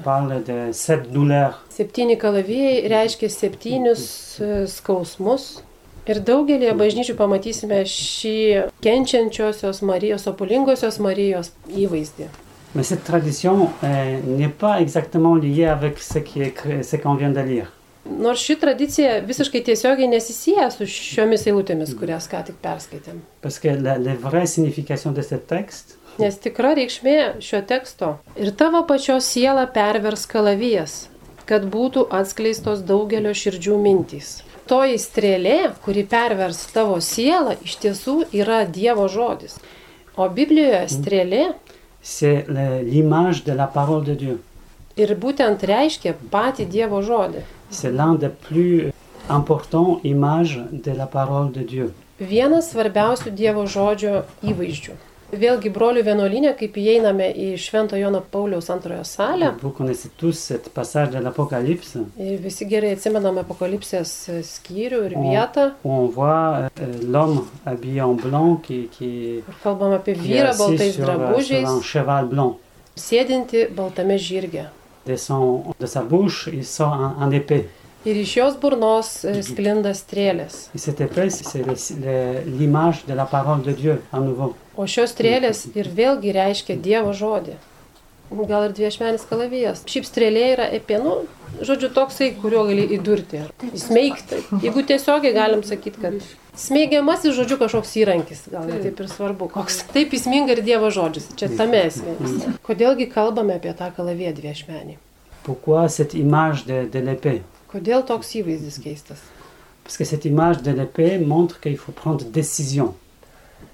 Septyni 1.69 2.17
kalavijai 2.19 2.89
reiškia 2.91 3.29
septynius 3.29 4.03
e, 4.41 4.65
skausmus. 4.67 5.61
Ir 6.09 6.19
daugelį 6.25 6.71
bažnyčių 6.79 7.13
pamatysime 7.19 7.83
šį 7.85 8.35
kenčiančiosios 8.81 9.83
Marijos, 9.85 10.25
opulingosios 10.31 10.97
Marijos 11.05 11.51
įvaizdį. 11.69 12.29
Mais 12.73 12.83
cette 12.87 13.03
tradition 13.03 13.69
euh, 13.83 14.19
n'est 14.25 14.53
pas 14.53 14.79
exactement 14.81 15.35
liée 15.35 15.65
avec 15.65 15.99
ce 15.99 16.19
qui 16.19 16.41
est 16.41 16.47
écrit- 16.53 16.83
ce 16.83 16.97
qu'on 16.97 17.15
vient 17.15 17.29
de 17.33 17.41
lire. 17.41 17.67
Nors 18.09 18.37
ši 18.41 18.55
tradicija 18.57 19.19
visiškai 19.21 19.61
tiesiogiai 19.67 20.07
nesisėja 20.09 20.69
su 20.73 20.85
šiomis 20.89 21.45
eilutėmis, 21.49 21.93
kurias 21.99 22.25
ką 22.31 22.41
tik 22.47 22.57
perskaitėm. 22.63 23.19
La, 23.83 23.97
la 23.97 24.15
texte, 25.47 25.95
Nes 26.19 26.35
tikra 26.41 26.73
reikšmė 26.75 27.39
šio 27.39 27.61
teksto 27.69 28.17
ir 28.35 28.49
tavo 28.51 28.81
pačios 28.89 29.29
siela 29.29 29.67
pervers 29.67 30.25
kalavijas, 30.27 31.07
kad 31.45 31.63
būtų 31.69 32.07
atskleistos 32.11 32.81
daugelio 32.81 33.31
širdžių 33.31 33.77
mintys. 33.79 34.39
Toji 34.69 34.99
strėlė, 35.01 35.71
kuri 35.81 36.03
pervers 36.05 36.59
tavo 36.73 36.99
sielą, 37.01 37.55
iš 37.65 37.79
tiesų 37.81 38.19
yra 38.37 38.63
Dievo 38.69 39.07
žodis. 39.09 39.57
O 40.15 40.29
Biblijoje 40.29 40.85
strėlė 40.93 41.43
c'est 42.01 42.45
l'image 42.47 43.43
de 43.43 43.53
la 43.53 43.67
parole 43.67 44.05
de 44.05 44.15
Dieu. 44.15 44.37
ir 44.99 45.15
būtent 45.15 45.63
reiškia 45.63 46.15
patį 46.33 46.67
Dievo 46.73 47.01
žodį. 47.05 47.43
C'est 47.71 47.91
l'un 47.91 48.15
des 48.15 48.31
plus 48.47 48.91
importants 49.29 49.99
images 50.03 50.59
de 50.71 50.91
la 50.91 51.05
parole 51.05 51.51
de 51.51 51.63
Dieu. 51.63 51.91
Vienas 52.19 52.71
svarbiausių 52.73 53.31
Dievo 53.31 53.65
žodžio 53.67 54.25
įvaizdžių. 54.43 54.97
Vėlgi, 55.29 55.69
brolių 55.69 56.01
vienuolinė, 56.07 56.55
kaip 56.57 56.77
įeiname 56.81 57.27
į 57.37 57.49
Švento 57.61 57.97
Jono 57.99 58.23
Pauliaus 58.33 58.69
antrojo 58.73 59.03
salę, 59.05 59.51
ir 62.17 62.39
visi 62.41 62.65
gerai 62.65 62.95
atsimename 62.95 63.43
apokalipsės 63.45 64.13
skyrių 64.47 65.03
ir 65.05 65.15
vietą, 65.21 65.67
où 65.83 65.91
on 65.91 66.07
voit 66.09 66.65
euh, 66.65 66.97
l'homme 67.05 67.45
habillé 67.65 68.01
en 68.01 68.15
blanc 68.15 68.57
qui, 68.63 68.89
qui, 68.97 69.43
kur 69.45 69.61
kalbam 69.63 69.93
apie 69.93 70.17
vyrą 70.17 70.55
baltais 70.57 70.93
sur, 70.93 71.03
euh, 71.03 71.05
drabužiais, 71.05 71.65
un 71.65 71.81
cheval 71.81 72.25
blanc. 72.25 72.57
sėdinti 72.97 73.67
baltame 73.75 74.17
žirge. 74.17 74.65
De, 75.05 75.15
son, 75.15 75.75
de 75.79 75.85
sa 75.85 76.01
bouche, 76.01 76.49
il 76.51 76.65
sort 76.65 76.93
un, 76.93 77.15
un 77.19 77.31
épée. 77.31 77.67
Ir 78.05 78.15
iš 78.15 78.37
jos 78.37 78.53
burnos 78.55 79.25
e, 79.27 79.33
sklinda 79.43 79.91
strėlės. 79.91 80.69
Et 80.73 80.79
cette 80.79 81.01
épée, 81.01 81.29
c'est 81.29 81.65
l'image 82.45 83.05
de 83.05 83.13
la 83.13 83.25
parole 83.25 83.61
de 83.61 83.73
Dieu 83.73 84.01
à 84.13 84.21
nouveau. 84.21 84.55
O 84.79 84.85
šios 84.87 85.11
strėlės 85.11 85.65
ir 85.75 85.89
vėlgi 85.91 86.31
reiškia 86.37 86.77
Dievo 86.79 87.11
žodį. 87.11 87.57
Gal 88.29 88.67
ir 88.67 88.73
dviešmenis 88.77 89.25
kalavijas. 89.27 89.81
Šiaip 89.89 90.05
strėlė 90.07 90.43
yra 90.53 90.67
apie, 90.77 90.99
nu, 91.01 91.15
žodžiu, 91.65 91.89
toksai, 91.91 92.29
kuriuo 92.39 92.61
gali 92.69 92.85
įdurti. 92.95 93.41
ar 93.41 93.71
Įsmeigti. 93.75 94.43
Jeigu 94.63 94.83
tiesiogiai 94.85 95.33
galim 95.35 95.63
sakyti, 95.67 95.99
kad 95.99 96.29
smeigiamasis, 96.53 97.33
žodžiu, 97.35 97.57
kažkoks 97.59 97.95
įrankis. 97.99 98.45
Gal 98.53 98.69
ne 98.69 98.77
taip 98.83 99.01
ir 99.01 99.09
svarbu. 99.11 99.49
Koks. 99.51 99.81
Taip 99.95 100.13
įsminga 100.15 100.55
ir 100.55 100.61
Dievo 100.63 100.93
žodžis. 100.93 101.27
Čia 101.41 101.49
tame 101.57 101.81
esmė. 101.89 102.15
Kodėlgi 102.69 103.09
kalbame 103.11 103.57
apie 103.57 103.73
tą 103.75 103.89
kalaviją 103.97 104.31
dviešmenį? 104.37 104.95
Pourquoi 105.43 105.89
cette 105.89 106.15
image 106.15 106.63
de, 106.69 106.85
de 106.93 107.01
l'épée 107.01 107.41
Kodėl 107.71 108.05
toks 108.05 108.31
įvaizdis 108.37 108.79
keistas? 108.83 109.19
Parce 109.83 109.97
que 109.97 110.05
cette 110.05 110.25
image 110.25 110.61
de 110.61 110.71
l'épée 110.71 111.17
montre 111.17 111.59
qu'il 111.59 111.77
faut 111.77 111.91
prendre 111.91 112.23
décision. 112.25 112.93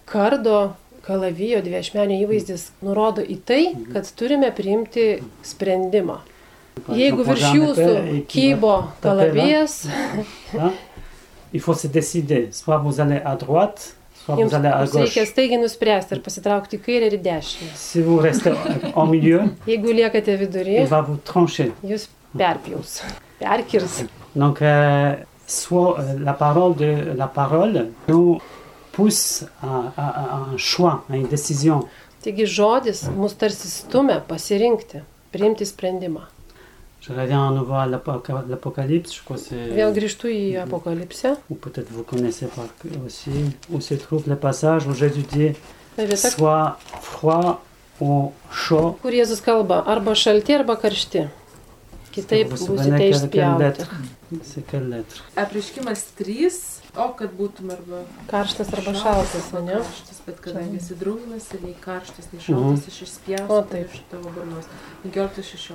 Kardo 0.06 0.72
kalavijo 1.06 1.62
dviešmenio 1.66 2.24
įvaizdis 2.26 2.70
nurodo 2.86 3.22
į 3.22 3.38
tai, 3.46 3.62
kad 3.94 4.08
turime 4.18 4.50
priimti 4.56 5.20
sprendimą. 5.46 6.20
Jeigu 6.92 7.24
virš 7.24 7.46
jūsų 7.56 7.92
kybo 8.30 8.74
kalavijas, 9.04 9.86
il 11.56 11.62
faut 11.64 11.78
se 11.80 11.88
décider. 11.88 12.50
Soit 12.52 12.78
vous 12.78 13.00
allez 13.00 13.22
à 13.24 13.36
droite, 13.36 13.96
soit 14.26 14.36
jums 14.36 14.50
vous 14.50 14.56
allez 14.56 14.68
à 14.68 14.84
jums 14.86 14.96
reikia 14.96 15.24
gauche. 15.24 15.32
staigiai 15.32 15.62
nuspręsti 15.62 16.18
ir 16.18 16.22
pasitraukti 16.26 16.80
į 16.80 16.84
kairę 16.84 17.08
ir 17.12 17.16
į 17.16 17.22
dešinę. 17.30 17.72
Si 17.80 18.02
vous 18.04 18.20
restez 18.20 18.58
au 18.96 19.06
milieu, 19.08 19.46
Jeigu 19.70 19.94
liekate 19.94 20.36
vidury, 20.42 20.82
il 20.82 20.92
va 20.92 21.02
vous 21.02 21.22
trancher. 21.24 21.72
jūs 21.84 22.10
perpjaus, 22.38 23.02
perkirs. 23.40 24.04
Donc, 24.36 24.62
euh, 24.62 25.16
soit 25.48 26.00
euh, 26.00 26.20
la 26.20 26.34
parole 26.34 26.76
de 26.76 27.14
la 27.16 27.28
parole 27.28 27.88
nous 28.10 28.42
pousse 28.96 29.44
à, 29.62 29.92
à- 29.98 30.24
à 30.34 30.36
un 30.54 30.58
choix, 30.58 31.04
à 31.10 31.16
une 31.16 31.28
décision. 31.28 31.84
Taigi 32.24 32.46
žodis 32.46 33.04
mus 33.18 33.34
tarsi 33.38 33.68
stumia 33.70 34.20
pasirinkti, 34.20 34.98
priimti 35.32 35.66
sprendimą. 35.66 36.22
Je 37.02 37.14
reviens 37.14 37.48
à 37.48 37.52
nouveau 37.52 37.76
à 37.76 37.86
l'Apoca- 37.86 38.44
l'Apocalypse, 38.50 39.14
je 39.14 39.22
crois 39.24 39.38
que 39.38 39.44
c'est... 39.44 39.68
Vėl 39.78 39.92
grįžtu 39.94 40.26
į 40.34 40.58
apokalipsę. 40.64 41.36
Ou 41.52 41.56
peut-être 41.56 41.92
vous 41.92 42.02
connaissez 42.04 42.48
par 42.48 42.66
aussi, 43.06 43.30
où 43.70 43.80
se 43.80 43.94
trouve 43.94 44.24
le 44.28 44.36
passage 44.36 44.88
où 44.88 44.94
Jésus 44.96 45.22
dit 45.32 45.52
Ta 45.96 46.04
vieta, 46.06 46.30
soit 46.32 46.80
froid 47.02 47.62
ou 48.02 48.32
chaud. 48.52 48.98
kur 49.04 49.12
Jėzus 49.12 49.40
kalba, 49.46 49.84
arba 49.86 50.16
šalti, 50.16 50.56
arba 50.56 50.76
karšti. 50.82 51.28
Kitaip 52.12 52.50
būsite 52.56 53.10
išspjauti. 53.12 53.86
Apriškimas 55.36 56.04
3, 56.18 56.50
o 56.98 57.08
kad 57.18 57.30
būtum 57.38 57.72
arba 57.72 58.04
Karštas 58.28 58.74
arba 58.74 58.94
šaltas, 58.94 59.54
arba 59.54 59.62
ne? 59.66 59.74
karštas, 59.74 60.22
bet 60.26 60.40
kadangi 60.42 60.78
esi 60.78 60.96
drungnas 60.96 61.52
ir 61.54 61.62
nei 61.64 61.76
karštas, 61.86 62.28
nei 62.34 62.42
šaltas, 62.42 62.88
aš 62.88 63.02
O, 63.02 63.06
išspjausiu 63.06 63.64
taip. 63.72 63.94
iš 63.94 64.02
tavo 64.12 64.30
burnos. 64.36 64.66
15-16. 65.04 65.74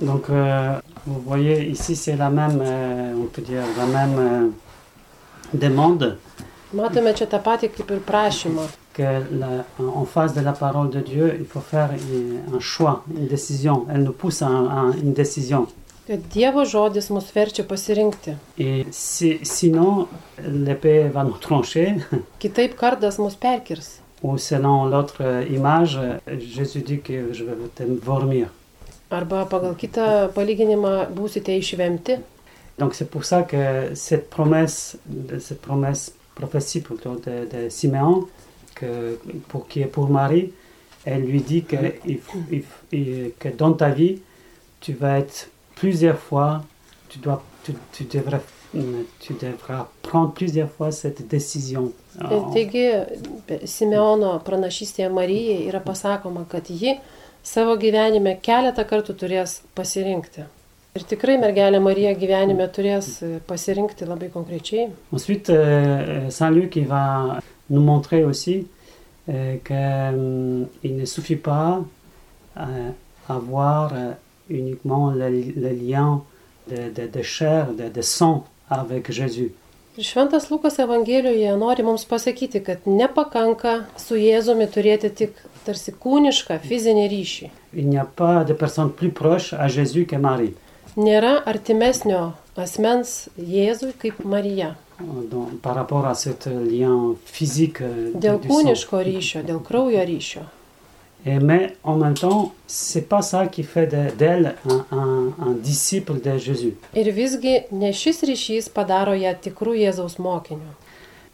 Donc, 0.00 0.28
euh, 0.28 0.80
vous 1.06 1.20
voyez, 1.20 1.70
ici, 1.70 1.94
c'est 1.96 2.16
la 2.16 2.28
même, 2.28 2.60
euh, 2.60 3.14
on 3.16 3.26
peut 3.26 3.42
dire, 3.42 3.62
la 3.78 3.86
même 3.86 4.18
euh, 4.18 4.48
demande 5.52 6.16
Matome 6.74 7.12
čia 7.14 7.26
tą 7.30 7.38
patį 7.38 7.68
kaip 7.76 7.90
ir 7.94 8.00
prašymą. 8.00 8.64
que 8.94 9.02
la- 9.30 9.64
en 9.78 10.04
face 10.06 10.32
de 10.34 10.40
la 10.40 10.52
parole 10.52 10.90
de 10.90 11.00
Dieu, 11.00 11.36
il 11.38 11.46
faut 11.46 11.60
faire 11.60 11.90
un 12.52 12.60
choix, 12.60 13.02
une 13.10 13.26
décision. 13.28 13.86
Elle 13.90 14.02
nous 14.02 14.12
pousse 14.12 14.42
à 14.42 14.48
une 14.48 15.12
décision. 15.12 15.66
Kad 16.06 16.20
Dievo 16.32 16.64
žodis 16.68 17.08
mus 17.10 17.30
verčia 17.34 17.64
pasirinkti. 17.64 18.34
Et 18.58 18.86
si- 18.92 19.38
sinon, 19.42 20.06
l'épée 20.38 21.08
va 21.08 21.24
nous 21.24 21.38
trancher. 21.40 21.94
Kitaip 22.40 22.76
kardas 22.76 23.18
mus 23.18 23.34
perkirs. 23.36 24.00
Ou 24.22 24.36
selon 24.38 24.86
l'autre 24.86 25.16
euh, 25.20 25.44
image, 25.50 25.98
Jésus 26.38 26.80
dit 26.82 27.00
que 27.00 27.32
je 27.32 27.44
vais 27.44 27.54
te 27.74 27.82
vomir. 28.04 28.48
Arba 29.10 29.44
pagal 29.46 29.76
kitą 29.78 30.28
palyginimą 30.34 31.06
būsite 31.14 31.52
išvemti. 31.60 32.16
Donc 32.78 32.94
c'est 32.94 33.08
pour 33.08 33.24
ça 33.24 33.42
que 33.44 33.94
cette 33.94 34.28
promesse, 34.28 34.96
cette 35.38 35.60
promesse, 35.60 36.12
prophétie 36.34 36.80
plutôt 36.80 37.14
de, 37.14 37.46
de 37.46 37.68
Siméon, 37.68 38.26
que, 38.74 39.16
pour, 39.48 39.68
qui 39.68 39.82
est 39.82 39.86
pour 39.86 40.08
Marie, 40.10 40.52
elle 41.04 41.22
lui 41.22 41.40
dit 41.42 41.64
il 42.06 42.18
il- 42.92 43.30
que 43.38 43.48
dans 43.50 43.72
ta 43.74 43.90
vie, 43.90 44.18
tu 44.80 44.92
vas 44.94 45.18
être 45.18 45.48
plusieurs 45.84 46.18
fois, 46.18 46.62
tu, 47.10 47.18
dois, 47.18 47.42
tu, 47.64 47.74
tu 47.92 48.04
devrais, 48.04 48.40
tu 49.20 49.34
devras 49.34 49.86
prendre 50.00 50.32
plusieurs 50.32 50.70
fois 50.70 50.90
cette 50.92 51.28
décision. 51.28 51.92
Taigi 52.54 52.86
Simeono 53.68 54.38
pranašystėje 54.46 55.10
Marijai 55.12 55.66
yra 55.68 55.82
pasakoma, 55.84 56.46
kad 56.48 56.70
ji 56.70 56.94
savo 57.44 57.76
gyvenime 57.76 58.38
keletą 58.40 58.86
kartų 58.88 59.16
turės 59.20 59.58
pasirinkti. 59.76 60.46
Ir 60.94 61.04
tikrai 61.10 61.36
mergelė 61.42 61.82
Marija 61.82 62.14
gyvenime 62.16 62.68
turės 62.72 63.18
e, 63.26 63.40
pasirinkti 63.44 64.06
labai 64.06 64.30
konkrečiai. 64.30 64.86
Ensuite, 65.12 65.50
euh, 65.50 66.30
Saint 66.30 66.54
Luc 66.54 66.78
va 66.86 67.40
nous 67.68 67.82
montrer 67.82 68.22
aussi 68.24 68.68
euh, 69.28 69.58
qu'il 69.66 70.96
ne 70.96 71.04
suffit 71.04 71.36
pas 71.36 71.82
avoir 73.28 73.92
euh, 73.92 74.12
uniquement 74.48 75.10
le, 75.10 75.28
le 75.30 75.70
lien 75.70 76.22
de, 76.70 76.90
de, 76.94 77.06
de 77.06 77.22
chair, 77.22 77.72
de, 77.72 77.88
de 77.88 78.02
sang 78.02 78.44
avec 78.68 79.10
Jésus. 79.10 79.52
Ir 79.96 80.02
Šventas 80.02 80.50
Lukas 80.50 80.78
Evangelijoje 80.82 81.56
nori 81.56 81.82
mums 81.86 82.04
pasakyti, 82.04 82.58
kad 82.66 82.82
nepakanka 82.86 83.74
su 83.96 84.16
Jėzumi 84.18 84.66
turėti 84.66 85.10
tik 85.20 85.36
tarsi 85.62 85.94
kūnišką 85.94 86.56
fizinį 86.64 87.04
ryšį. 87.12 87.50
Il 87.78 87.86
n'y 87.88 87.98
a 87.98 88.04
pas 88.04 88.42
de 88.44 88.54
personne 88.54 88.90
plus 88.90 89.12
proche 89.12 89.52
à 89.54 89.68
Jésus 89.68 90.06
que 90.06 90.16
Marie. 90.18 90.54
Nėra 90.96 91.44
artimesnio 91.46 92.32
asmens 92.56 93.28
Jėzui 93.38 93.92
kaip 93.98 94.24
Marija. 94.24 94.74
Euh, 94.98 95.22
Dėl 98.26 98.42
kūniško 98.48 99.02
ryšio, 99.10 99.42
dėl 99.46 99.62
kraujo 99.62 100.02
ryšio. 100.10 100.42
Et, 101.26 101.38
mais 101.38 101.74
en 101.84 101.96
même 101.96 102.12
temps, 102.14 102.52
c'est 102.66 103.08
pas 103.08 103.22
ça 103.22 103.46
qui 103.46 103.62
fait 103.62 103.86
de- 103.86 104.14
d'elle 104.18 104.54
un, 104.68 104.84
un- 104.92 105.32
un 105.46 105.52
disciple 105.52 106.20
de 106.20 106.36
Jésus. 106.36 106.74
Ir 106.94 107.10
visgi 107.12 107.62
ne 107.72 107.92
šis 107.92 108.20
ryšys 108.28 108.68
padaro 108.68 109.14
ją 109.14 109.32
tikrų 109.40 109.74
Jėzaus 109.78 110.18
mokiniu. 110.18 110.72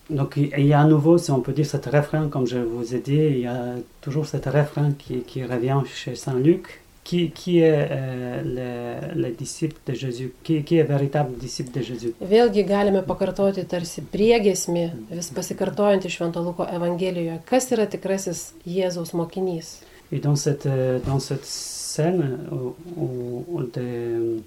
Donc 0.09 0.37
il 0.37 0.51
il 0.59 0.67
y 0.67 0.73
a 0.73 0.81
à 0.81 0.85
nouveau, 0.85 1.19
si 1.19 1.31
on 1.33 1.41
peut 1.41 1.53
dire, 1.53 1.67
cet 1.67 1.87
refrain, 1.87 2.29
comme 2.29 2.47
je 2.47 2.59
vous 2.59 2.95
ai 2.95 3.01
dit, 3.01 3.15
il 3.17 3.41
y 3.41 3.47
a 3.47 3.75
toujours 4.01 4.27
cet 4.27 4.47
refrain 4.47 4.93
qui, 4.99 5.21
qui 5.23 5.45
revient 5.45 5.81
chez 5.93 6.15
Saint 6.15 6.35
Luc. 6.39 6.81
Qui, 7.11 7.33
qui 7.35 7.57
est 7.59 7.89
euh, 7.91 8.43
le, 8.45 9.21
le 9.21 9.31
disciple 9.35 9.81
de 9.85 9.95
Jésus? 9.99 10.29
Qui, 10.45 10.63
qui 10.63 10.77
est 10.79 10.85
véritable 10.87 11.33
disciple 11.43 11.73
de 11.75 11.83
Jésus? 11.83 12.13
Vėlgi 12.23 12.63
galime 12.69 13.01
pakartoti 13.03 13.65
tarsi 13.67 14.05
priegesmį, 14.13 14.85
vis 15.11 15.31
pasikartojantį 15.35 16.13
Švento 16.15 16.45
Luko 16.47 16.69
Evangelijoje, 16.71 17.41
kas 17.51 17.67
yra 17.75 17.89
tikrasis 17.91 18.45
Jėzaus 18.63 19.11
mokinys. 19.19 19.81
Et 20.13 20.21
dans 20.21 20.37
cette, 20.37 20.67
euh, 20.67 21.01
dans 21.07 21.19
cette 21.19 21.45
scène 21.47 22.39
où, 22.53 22.75
où- 22.97 23.45
où 23.57 23.63
de 23.75 24.39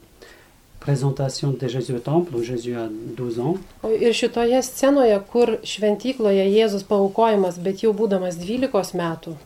présentation 0.84 1.52
de 1.52 2.36
où 2.36 2.44
Jésus 2.44 2.75
a 2.75 2.88
12 2.90 3.40
ans. 3.40 3.56
O 3.84 3.90
ir 3.90 4.13
šitoje 4.13 4.60
scenoje, 4.62 5.16
kur 5.32 5.58
šventykloje 5.63 6.44
Jėzus 6.52 6.84
paukojamas, 6.84 7.56
bet 7.63 7.84
jau 7.86 7.94
būdamas 7.96 8.36
12 8.36 8.98
metų, 9.00 9.38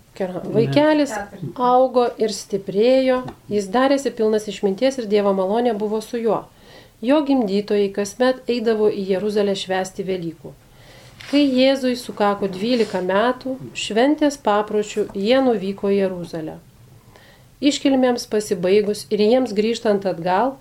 vaikelis 0.55 1.13
augo 1.55 2.07
ir 2.17 2.33
stiprėjo, 2.33 3.21
jis 3.53 3.69
darėsi 3.69 4.11
pilnas 4.17 4.49
išminties 4.49 4.97
ir 4.97 5.09
Dievo 5.13 5.33
malonė 5.37 5.77
buvo 5.77 6.01
su 6.01 6.17
juo. 6.17 6.43
Jo 7.05 7.21
gimdytojai 7.21 7.91
kasmet 7.93 8.41
eidavo 8.49 8.89
į 8.89 9.05
Jeruzalę 9.13 9.53
švęsti 9.53 10.07
Velykų. 10.07 10.53
Kai 11.29 11.43
Jėzui 11.45 11.93
sukako 11.99 12.49
12 12.49 13.03
metų, 13.05 13.57
šventės 13.77 14.39
papročių 14.41 15.11
jie 15.13 15.37
nuvyko 15.45 15.91
į 15.93 15.99
Jeruzalę. 16.01 16.57
Iškilmėms 17.61 18.25
pasibaigus 18.31 19.05
ir 19.13 19.21
jiems 19.21 19.53
grįžtant 19.57 20.05
atgal, 20.09 20.55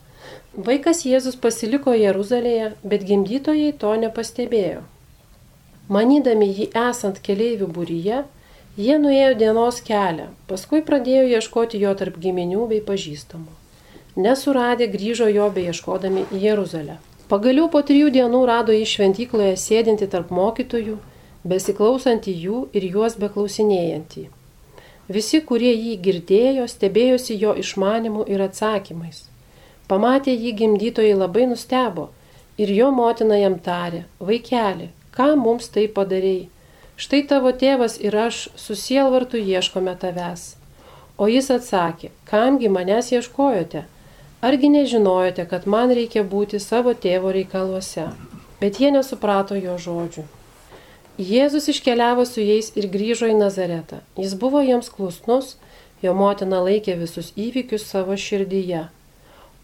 vaikas 0.69 1.05
Jėzus 1.07 1.37
pasiliko 1.41 1.95
Jeruzalėje, 1.97 2.73
bet 2.83 3.05
gimdytojai 3.09 3.73
to 3.81 3.93
nepastebėjo. 4.05 4.83
Manydami 5.89 6.49
jį 6.51 6.71
esant 6.89 7.21
keleivių 7.23 7.69
būryje, 7.77 8.23
jie 8.77 8.97
nuėjo 8.99 9.35
dienos 9.43 9.83
kelią, 9.87 10.31
paskui 10.49 10.83
pradėjo 10.87 11.29
ieškoti 11.39 11.79
jo 11.83 11.93
tarp 12.01 12.17
giminių 12.23 12.67
bei 12.73 12.81
pažįstamų. 12.89 13.53
Nesuradę 14.17 14.89
grįžo 14.89 15.29
jo 15.29 15.51
beieškodami 15.53 16.25
į 16.33 16.41
Jeruzalę. 16.49 16.97
Pagaliau 17.29 17.69
po 17.69 17.83
trijų 17.83 18.11
dienų 18.15 18.41
rado 18.49 18.75
jį 18.75 18.87
šventykloje 18.89 19.55
sėdinti 19.61 20.09
tarp 20.11 20.33
mokytojų, 20.35 20.97
besiklausantį 21.45 22.35
jų 22.47 22.65
ir 22.73 22.87
juos 22.97 23.19
beklausinėjantį. 23.21 24.27
Visi, 25.13 25.41
kurie 25.49 25.71
jį 25.71 25.97
girdėjo, 26.03 26.67
stebėjosi 26.67 27.39
jo 27.39 27.55
išmanimu 27.63 28.25
ir 28.27 28.43
atsakymais. 28.43 29.27
Pamatė 29.87 30.33
jį 30.35 30.53
gimdytojai 30.61 31.15
labai 31.15 31.47
nustebo 31.47 32.09
ir 32.59 32.73
jo 32.75 32.91
motina 32.91 33.37
jam 33.39 33.59
tarė, 33.63 34.05
vaikeli, 34.19 34.89
ką 35.15 35.35
mums 35.39 35.69
tai 35.71 35.87
padarėjai? 35.99 36.49
Štai 36.97 37.21
tavo 37.29 37.51
tėvas 37.53 37.99
ir 38.01 38.15
aš 38.17 38.47
su 38.57 38.75
sielvartu 38.75 39.37
ieškome 39.37 39.93
tavęs. 40.01 40.55
O 41.21 41.29
jis 41.29 41.51
atsakė, 41.53 42.09
kamgi 42.31 42.71
manęs 42.73 43.13
ieškojote? 43.13 43.85
Argi 44.41 44.71
nežinojote, 44.73 45.45
kad 45.51 45.69
man 45.69 45.93
reikia 45.99 46.25
būti 46.25 46.61
savo 46.61 46.97
tėvo 47.05 47.35
reikaluose? 47.37 48.09
Bet 48.61 48.81
jie 48.81 48.91
nesuprato 48.97 49.61
jo 49.61 49.77
žodžių. 49.87 50.25
Jėzus 51.21 51.69
iškeliavo 51.73 52.25
su 52.29 52.43
jais 52.45 52.73
ir 52.77 52.89
grįžo 52.93 53.29
į 53.29 53.37
Nazaretą. 53.39 54.03
Jis 54.17 54.35
buvo 54.41 54.65
jiems 54.65 54.89
klusnus, 54.93 55.55
jo 56.03 56.13
motina 56.17 56.61
laikė 56.65 56.97
visus 57.01 57.31
įvykius 57.37 57.87
savo 57.89 58.17
širdyje. 58.17 58.87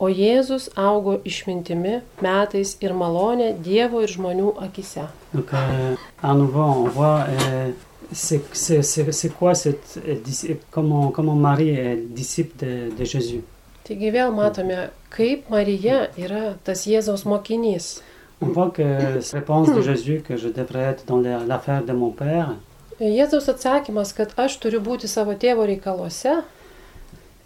O 0.02 0.08
Jėzus 0.10 0.64
augo 0.74 1.12
išmintimi, 1.30 2.00
metais 2.24 2.72
ir 2.82 2.90
malonė 2.98 3.52
Dievo 3.62 4.00
ir 4.02 4.10
žmonių 4.10 4.48
akise. 4.64 5.04
Donc, 5.32 5.52
euh, 5.54 5.94
à 6.22 6.34
nouveau, 6.34 6.64
on 6.82 6.88
voit 6.88 7.26
euh, 7.28 7.70
c'est 8.12 9.30
quoi 9.38 9.54
cette, 9.54 10.00
euh, 10.08 10.54
comment, 10.72 11.08
comment 11.12 11.36
Marie 11.36 11.70
est 11.70 11.96
disciple 12.08 12.56
de, 12.64 12.90
de 12.98 13.04
Jésus. 13.04 13.42
Taigi 13.86 14.10
vėl 14.14 14.30
matome, 14.34 14.88
kaip 15.10 15.48
Marija 15.50 16.08
yra 16.18 16.52
tas 16.64 16.82
Jėzaus 16.86 17.24
mokinys. 17.26 18.00
On 18.40 18.46
voit 18.46 18.70
que 18.70 19.20
cette 19.20 19.34
réponse 19.40 19.72
de 19.72 19.82
Jésus 19.82 20.22
que 20.26 20.36
je 20.36 20.48
devrais 20.48 20.82
être 20.92 21.04
dans 21.06 21.18
la- 21.20 21.44
l'affaire 21.46 21.84
de 21.84 21.92
mon 21.92 22.10
père, 22.10 22.56
Jėzaus 23.00 23.48
atsakymas, 23.50 24.12
kad 24.14 24.34
aš 24.36 24.58
turiu 24.62 24.80
būti 24.80 25.06
savo 25.08 25.32
tėvo 25.34 25.64
reikaluose, 25.66 26.42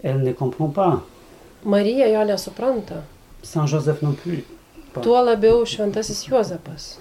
elle 0.03 0.23
ne 0.23 0.33
comprend 0.33 0.69
pas. 0.69 1.01
Marija 1.65 2.07
jo 2.07 2.25
nesupranta. 2.25 3.03
Saint 3.43 3.67
Joseph 3.67 4.03
non 4.03 4.15
plus. 4.15 4.45
Tuo 5.03 5.23
labiau 5.23 5.65
šventasis 5.67 6.25
Juozapas. 6.25 6.97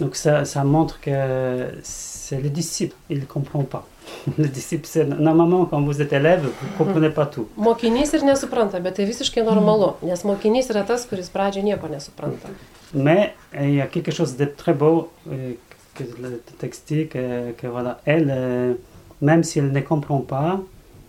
Donc 0.00 0.14
ça, 0.16 0.44
ça 0.44 0.62
montre 0.64 1.00
que 1.00 1.70
c'est 1.82 2.40
le 2.40 2.50
disciple, 2.50 2.94
il 3.10 3.20
ne 3.20 3.24
comprend 3.24 3.64
pas. 3.64 3.86
Le 4.38 4.48
disciple, 4.48 4.86
c'est 4.86 5.04
normalement 5.04 5.66
quand 5.66 5.82
vous 5.82 6.00
êtes 6.00 6.12
élève, 6.12 6.42
vous 6.42 6.66
ne 6.66 6.78
comprenez 6.78 7.10
pas 7.10 7.26
tout. 7.26 7.46
Mokinys 7.56 8.14
ir 8.14 8.24
nesupranta, 8.24 8.80
bet 8.80 8.96
tai 8.96 9.04
visiškai 9.04 9.42
normalu, 9.44 9.90
nes 10.02 10.24
mokinys 10.24 10.70
yra 10.72 10.84
tas, 10.88 11.04
kuris 11.10 11.28
pradžioje 11.28 11.66
nieko 11.66 11.90
nesupranta. 11.92 12.48
Mais 12.94 13.34
il 13.60 13.74
y 13.74 13.80
a 13.82 13.86
quelque 13.86 14.10
chose 14.10 14.36
de 14.36 14.46
très 14.46 14.72
beau 14.72 15.10
euh, 15.30 15.52
que 15.94 16.04
le 16.22 16.42
texte 16.58 16.88
dit 16.88 17.06
que, 17.08 17.52
que 17.52 17.66
voilà, 17.66 18.00
elle, 18.06 18.30
euh, 18.30 18.74
même 19.20 19.42
si 19.44 19.58
elle 19.58 19.72
ne 19.72 19.80
comprend 19.80 20.20
pas, 20.20 20.60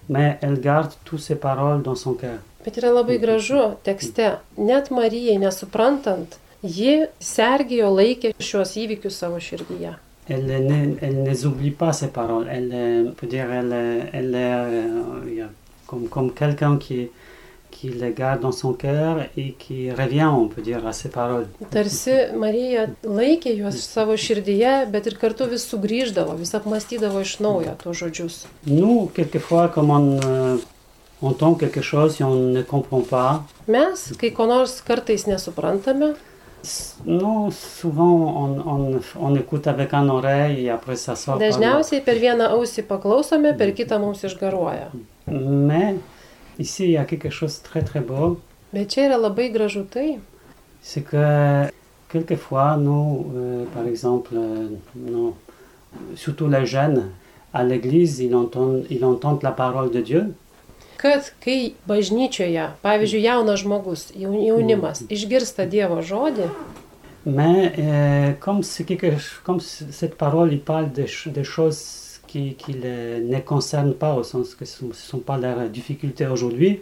mais 0.09 0.37
elle 0.41 0.59
garde 0.59 0.91
toutes 1.05 1.21
ces 1.21 1.35
paroles 1.35 1.81
dans 1.81 1.95
son 1.95 2.13
cœur. 2.13 2.39
Bet 2.65 2.77
yra 2.81 2.91
labai 2.91 3.17
gražu 3.21 3.61
tekste, 3.87 4.39
net 4.57 4.91
Marijai 4.91 5.37
nesuprantant, 5.39 6.35
ji 6.61 7.05
sergijo 7.23 7.87
laikė 7.95 8.33
šios 8.43 8.75
įvykius 8.81 9.19
savo 9.21 9.39
širdyje. 9.39 9.95
Elle 10.29 10.59
ne, 10.61 10.95
elle 11.01 11.23
ne 11.23 11.45
oublie 11.47 11.71
pas 11.71 11.91
ces 11.91 12.07
paroles. 12.07 12.47
Elle, 12.51 12.69
euh, 12.71 13.11
peut 13.17 13.25
dire, 13.27 13.51
elle, 13.51 13.71
euh, 13.73 14.01
elle 14.13 14.35
est 14.35 15.41
euh, 15.41 15.47
comme, 15.87 16.07
comme 16.07 16.33
quelqu'un 16.33 16.77
qui, 16.77 17.09
qui 17.71 17.89
les 17.89 18.11
garde 18.11 18.41
dans 18.41 18.51
son 18.51 18.73
cœur 18.73 19.25
et 19.37 19.53
qui 19.53 19.89
revient, 19.91 20.29
on 20.31 20.47
peut 20.47 20.61
dire, 20.61 20.85
à 20.85 20.93
ces 20.93 21.09
paroles. 21.09 21.47
Tarsi 21.71 22.13
Marija 22.37 22.87
laikė 23.07 23.55
juos 23.57 23.79
savo 23.81 24.17
širdyje, 24.19 24.73
bet 24.93 25.07
ir 25.09 25.15
kartu 25.21 25.47
vis 25.49 25.65
sugrįždavo, 25.71 26.35
vis 26.37 26.53
apmastydavo 26.59 27.23
iš 27.25 27.39
naujo 27.39 27.73
tuos 27.81 28.03
žodžius. 28.03 28.43
Nous, 28.67 29.09
quelquefois, 29.15 29.69
comme 29.69 29.89
on 29.89 30.59
euh, 31.23 31.27
entend 31.27 31.53
quelque 31.55 31.81
chose 31.81 32.19
et 32.21 32.23
on 32.23 32.35
ne 32.35 32.61
comprend 32.61 33.01
pas, 33.01 33.43
Mes, 33.67 34.15
kai 34.17 34.31
ko 34.31 34.45
nors 34.47 34.69
kartais 34.85 35.23
nesuprantame, 35.27 36.13
nous, 37.05 37.51
souvent, 37.51 38.35
on, 38.43 38.59
on, 38.67 38.99
on 39.21 39.35
écoute 39.35 39.65
avec 39.67 39.93
un 39.93 40.09
oreille 40.09 40.65
et 40.65 40.69
après 40.69 40.97
ça 40.97 41.15
sort. 41.15 41.37
par 41.37 41.47
dažniausiai 41.47 42.01
per 42.01 42.19
vieną 42.19 42.49
ausį 42.57 42.83
paklausome, 42.83 43.53
per 43.57 43.71
kitą 43.73 43.99
mums 43.99 44.23
išgaruoja. 44.27 44.89
Mais 45.27 45.95
ici, 46.59 46.83
il 46.83 46.91
y 46.91 46.97
a 46.97 47.05
quelque 47.05 47.29
chose 47.29 47.59
de 47.61 47.63
très 47.63 47.81
très 47.81 48.01
beau. 48.01 48.39
Bet 48.73 48.89
čia 48.91 49.05
yra 49.07 49.17
labai 49.17 49.49
gražu 49.51 49.83
tai, 49.85 50.19
C'est 50.81 51.01
que 51.01 51.67
quelquefois, 52.09 52.75
nous, 52.77 53.27
euh, 53.35 53.65
par 53.73 53.85
exemple, 53.87 54.31
euh, 54.35 54.67
nous, 54.95 55.35
surtout 56.15 56.47
les 56.47 56.65
jeunes, 56.65 57.09
à 57.53 57.63
l'église, 57.63 58.19
ils 58.19 58.35
entendent, 58.35 58.85
ils 58.89 59.03
entendent 59.05 59.43
la 59.43 59.51
parole 59.51 59.91
de 59.91 60.01
Dieu, 60.01 60.33
kad 60.99 61.29
kai 61.43 61.73
bažnyčioje, 61.87 62.65
pavyzdžiui, 62.83 63.21
jaunas 63.23 63.61
žmogus, 63.63 64.09
jaun- 64.19 64.43
jaunimas 64.43 65.05
išgirsta 65.09 65.65
Dievo 65.71 66.01
žodį, 66.03 66.49
mais 67.25 67.71
euh, 67.77 68.33
comme, 68.39 68.63
c'est 68.63 68.83
quelque, 68.85 69.11
comme 69.43 69.59
cette 69.59 70.15
parole, 70.15 70.51
il 70.53 70.59
parle 70.61 70.91
des, 70.91 71.07
des 71.27 71.43
choses 71.43 72.19
qui, 72.27 72.53
qui 72.55 72.73
les- 72.73 73.19
ne 73.21 73.39
concernent 73.39 73.93
pas, 73.93 74.13
au 74.15 74.23
sens 74.23 74.55
que 74.55 74.65
ce 74.65 74.85
ne 74.85 74.93
sont 74.93 75.19
pas 75.19 75.37
leurs 75.37 75.67
difficultés 75.69 76.27
aujourd'hui, 76.27 76.81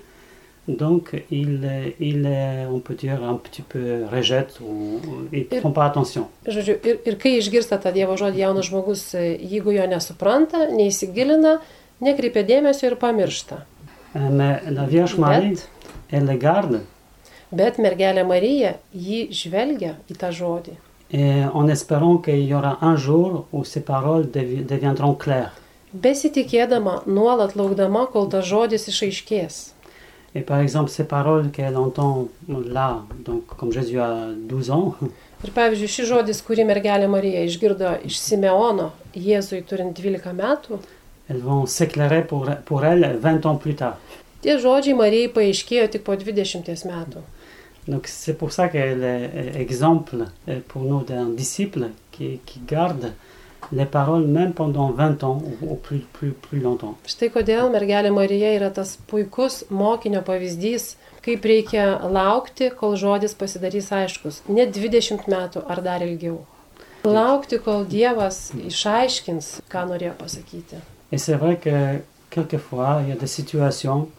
donc 0.67 1.12
il, 1.32 1.93
il, 1.99 2.27
on 2.71 2.80
peut 2.80 2.93
dire, 2.95 3.23
un 3.23 3.36
petit 3.36 3.62
peu 3.62 4.03
rejette 4.12 4.60
ou 4.62 4.99
il 5.32 5.47
ne 5.51 5.60
prend 5.62 5.71
pas 5.71 5.86
attention. 5.86 6.27
žodžiu, 6.45 6.75
ir, 6.84 6.97
ir 7.06 7.15
kai 7.17 7.38
išgirsta 7.39 7.77
tą 7.80 7.93
Dievo 7.95 8.17
žodį 8.19 8.39
jaunas 8.43 8.67
žmogus, 8.67 9.06
e, 9.15 9.38
jeigu 9.53 9.71
jo 9.77 9.86
nesupranta, 9.88 10.65
neįsigilina, 10.75 11.60
nekreipia 12.03 12.43
dėmesio 12.43 12.91
ir 12.91 12.95
pamiršta. 12.99 13.62
Euh, 14.15 14.30
mais 14.32 14.62
la 14.70 14.86
Vierge 14.86 15.17
Marie, 15.17 15.58
Bet, 17.52 17.78
mergelė 17.80 18.24
Marija 18.28 18.74
jį 18.96 19.28
žvelgia 19.32 19.93
į 20.12 20.17
tą 20.20 20.32
žodį. 20.36 20.74
En 21.54 21.70
espérant 21.70 22.17
qu'il 22.17 22.43
y 22.43 22.54
aura 22.54 22.78
un 22.82 22.98
jour 22.98 23.46
où 23.54 23.63
ces 23.63 23.80
paroles 23.82 24.28
devi- 24.32 24.63
deviendront 24.65 25.15
claires. 25.15 25.54
Besitikėdama, 25.93 27.04
nuolat 27.08 27.56
laukdama, 27.56 28.08
kol 28.12 28.28
tas 28.30 28.43
žodis 28.46 28.88
išaiškės. 28.91 29.72
Et 30.36 30.41
par 30.41 30.60
exemple, 30.60 30.89
ces 30.91 31.06
paroles 31.06 31.50
qu'elle 31.52 31.78
entend 31.78 32.28
là, 32.50 33.00
donc 33.26 33.46
comme 33.58 33.72
Jésus 33.72 34.00
a 34.00 34.28
12 34.36 34.70
ans, 34.72 34.96
Ir 35.46 35.52
pavyzdžiui, 35.54 35.88
šis 35.88 36.08
žodis, 36.10 36.39
kurį 36.41 36.63
mergelė 36.65 37.08
Marija 37.08 37.43
išgirdo 37.46 37.91
iš 38.10 38.17
Simeono 38.17 38.88
Jėzui 39.13 39.60
turint 39.70 39.93
12 39.93 40.34
metų, 40.34 40.80
elles 41.30 41.42
vont 41.42 41.66
s'éclairer 41.66 42.26
pour, 42.26 42.50
pour 42.66 42.86
elle 42.86 43.18
20 43.22 43.46
ans 43.46 43.56
plus 43.56 43.76
tard. 43.76 43.98
tie 44.48 44.56
žodžiai 44.62 44.96
Marijai 44.96 45.32
paaiškėjo 45.34 45.88
tik 45.92 46.06
po 46.08 46.16
20 46.16 46.86
metų. 46.88 47.24
Donc 47.88 48.08
c'est 48.08 48.34
pour 48.34 48.52
ça 48.52 48.68
qu'elle 48.68 49.04
est 49.04 49.60
exemple 49.60 50.26
pour 50.68 50.84
nous 50.84 51.04
d'un 51.04 51.30
disciple 51.30 51.90
qui, 52.12 52.40
qui 52.46 52.60
garde 52.68 53.13
les 53.72 53.86
paroles 53.86 54.28
même 54.28 54.54
pendant 54.54 54.92
20 54.92 55.24
ans 55.24 55.42
ou, 55.44 55.72
ou 55.72 55.76
plus, 55.76 56.00
plus, 56.13 56.32
plus 56.32 56.60
longtemps. 56.60 56.96
Štai 57.08 57.30
kodėl 57.32 57.72
mergelė 57.72 58.12
Marija 58.12 58.52
yra 58.56 58.70
tas 58.72 58.98
puikus 59.10 59.63
mokinio 59.70 60.22
pavyzdys, 60.24 60.96
kaip 61.26 61.44
reikia 61.44 61.88
laukti, 62.08 62.70
kol 62.76 62.96
žodis 62.96 63.36
pasidarys 63.36 63.92
aiškus. 63.92 64.44
Ne 64.48 64.68
20 64.68 65.28
metų 65.28 65.63
ar 65.68 65.84
dar 65.84 66.04
ilgiau. 66.06 66.44
Laukti, 67.08 67.60
kol 67.63 67.88
Dievas 67.88 68.52
išaiškins, 68.56 69.58
ką 69.72 69.88
norėjo 69.92 70.16
pasakyti. 70.20 70.84
Et 71.12 71.17
c'est 71.17 71.36
vrai 71.36 71.58
que 71.58 72.00
quelquefois, 72.30 73.02
il 73.04 73.10
y 73.10 73.12
a 73.12 73.15
des 73.15 73.28
situations 73.28 74.10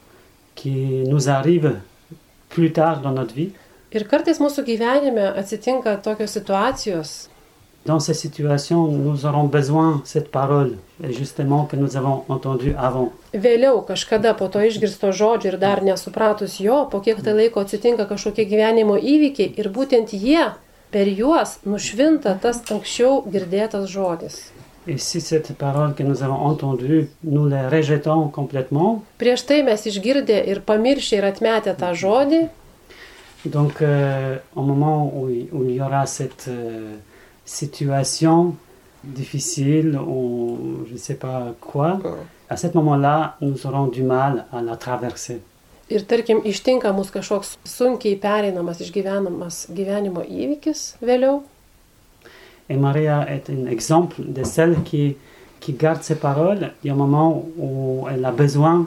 qui 0.55 1.05
nous 1.07 1.29
arrivent 1.29 1.77
plus 2.49 2.73
tard 2.73 3.01
dans 3.01 3.13
notre 3.13 3.35
vie. 3.35 3.53
Ir 3.89 4.05
kartais 4.05 4.37
mūsų 4.37 4.67
gyvenime 4.67 5.31
atsitinka 5.41 5.97
tokios 6.05 6.35
situacijos, 6.37 7.29
Dans 7.87 8.01
ces 8.01 8.13
situations, 8.13 8.87
nous 8.87 9.25
aurons 9.25 9.45
besoin 9.45 10.03
de 10.03 10.07
cette 10.07 10.31
parole, 10.31 10.77
justement, 11.09 11.65
que 11.65 11.77
nous 11.77 11.97
avons 11.97 12.25
entendue 12.29 12.75
avant. 12.77 13.13
vėliau 13.33 13.81
kažkada 13.87 14.35
po 14.35 14.49
to 14.49 14.61
išgirsto 14.61 15.13
žodžio 15.13 15.53
ir 15.53 15.59
dar 15.59 15.81
nesupratus 15.83 16.59
jo, 16.61 16.85
po 16.91 17.01
kiek 17.01 17.23
tai 17.25 17.33
laiko 17.33 17.61
atsitinka 17.65 18.05
kažkokie 18.05 18.45
gyvenimo 18.45 18.99
įvykiai 18.99 19.55
ir 19.57 19.71
būtent 19.73 20.13
jie 20.13 20.51
per 20.91 21.09
juos 21.09 21.59
nušvinta 21.65 22.37
tas 22.43 22.61
anksčiau 22.69 23.23
girdėtas 23.33 23.89
žodis. 23.89 24.51
Et 24.89 24.97
si 24.99 25.21
cette 25.21 25.53
parole 25.59 25.95
que 25.95 26.03
nous 26.03 26.23
avons 26.23 26.41
entendue, 26.51 27.09
nous 27.23 27.47
la 27.47 27.69
rejetons 27.69 28.29
complètement, 28.29 29.03
Prieš 29.19 29.43
tai 29.45 29.63
mes 29.63 29.85
išgirdę 29.87 30.39
ir 30.49 30.61
pamiršę 30.65 31.17
ir 31.19 31.25
atmetę 31.29 31.75
tą 31.77 31.93
žodį, 31.95 32.49
donc 33.45 33.83
euh, 33.83 34.39
au 34.57 34.63
moment 34.63 35.13
où, 35.15 35.29
il- 35.29 35.49
où 35.53 35.63
il 35.65 35.77
y 35.77 35.81
aura 35.81 36.07
cette 36.07 36.47
euh, 36.49 36.97
situation 37.45 38.55
difficile 39.05 39.97
ou 39.99 40.85
je 40.89 40.95
ne 40.95 40.99
sais 40.99 41.15
pas 41.15 41.55
quoi, 41.61 42.01
à 42.49 42.57
ce 42.57 42.67
moment-là, 42.75 43.37
nous 43.41 43.67
aurons 43.67 43.87
du 43.87 44.03
mal 44.03 44.47
à 44.53 44.63
la 44.63 44.77
traverser. 44.77 45.41
ir 45.91 46.03
tarkim 46.07 46.43
ištinka 46.45 46.93
mus 46.93 47.09
kažkoks 47.11 47.55
sunkiai 47.65 48.17
pereinamas, 48.21 48.81
išgyvenamas 48.85 49.67
gyvenimo 49.73 50.21
įvykis 50.21 50.97
vėliau, 51.01 51.39
Et 52.71 52.77
Maria 52.77 53.27
est 53.29 53.51
un 53.51 53.67
exemple 53.67 54.17
de 54.19 54.45
celle 54.45 54.83
qui, 54.83 55.17
qui 55.61 55.73
garde 55.73 56.03
ses 56.03 56.17
paroles. 56.17 56.73
Il 56.83 56.89
y 56.89 56.91
a 56.91 56.95
un 56.95 56.97
moment 56.97 57.47
où 57.59 58.07
elle 58.11 58.25
a 58.25 58.31
besoin, 58.31 58.87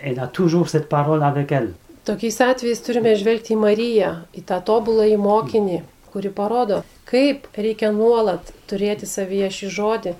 elle 0.00 0.20
a 0.20 0.26
toujours 0.26 0.68
cette 0.68 0.88
parole 0.88 1.22
avec 1.22 1.52
elle. 1.52 1.72
Tokiais 2.04 2.42
atvejais 2.42 2.80
turime 2.82 3.12
žvelgti 3.14 3.54
į 3.54 3.60
Mariją, 3.62 4.08
į 4.34 4.40
tą 4.48 4.56
tobulą 4.66 5.04
į 5.06 5.20
mokinį, 5.22 5.76
kuri 6.10 6.32
parodo, 6.34 6.80
kaip 7.06 7.44
reikia 7.54 7.92
nuolat 7.94 8.50
turėti 8.66 9.06
savyje 9.06 9.50
šį 9.54 9.68
žodį, 9.76 10.14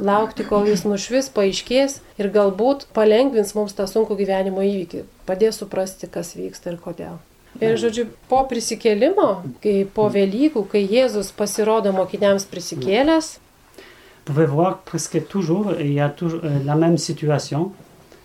laukti, 0.00 0.46
kol 0.48 0.64
jis 0.70 0.86
nušvis, 0.88 1.28
paaiškės 1.36 1.98
ir 2.16 2.30
galbūt 2.32 2.86
palengvins 2.96 3.52
mums 3.58 3.76
tą 3.76 3.84
sunkų 3.90 4.16
gyvenimo 4.22 4.64
įvykį, 4.64 5.04
padės 5.28 5.60
suprasti, 5.60 6.08
kas 6.08 6.32
vyksta 6.38 6.72
ir 6.72 6.80
kodėl. 6.80 7.20
Ir 7.60 7.76
žodžiu, 7.76 8.06
po 8.28 8.42
prisikėlimo, 8.48 9.42
kai 9.62 9.84
po 9.84 10.08
Velykų, 10.08 10.64
kai 10.72 10.86
Jėzus 10.88 11.32
pasirodo 11.36 11.92
mokiniams 11.92 12.44
prisikėlęs, 12.50 13.38
Vous 14.24 14.34
pouvez 14.34 14.46
voir 14.46 14.78
presque 14.84 15.18
toujours, 15.28 15.72
il 15.80 15.92
y 15.94 16.00
a 16.00 16.08
toujours 16.08 16.40
euh, 16.44 16.58
la 16.64 16.76
même 16.76 16.96
situation. 16.96 17.72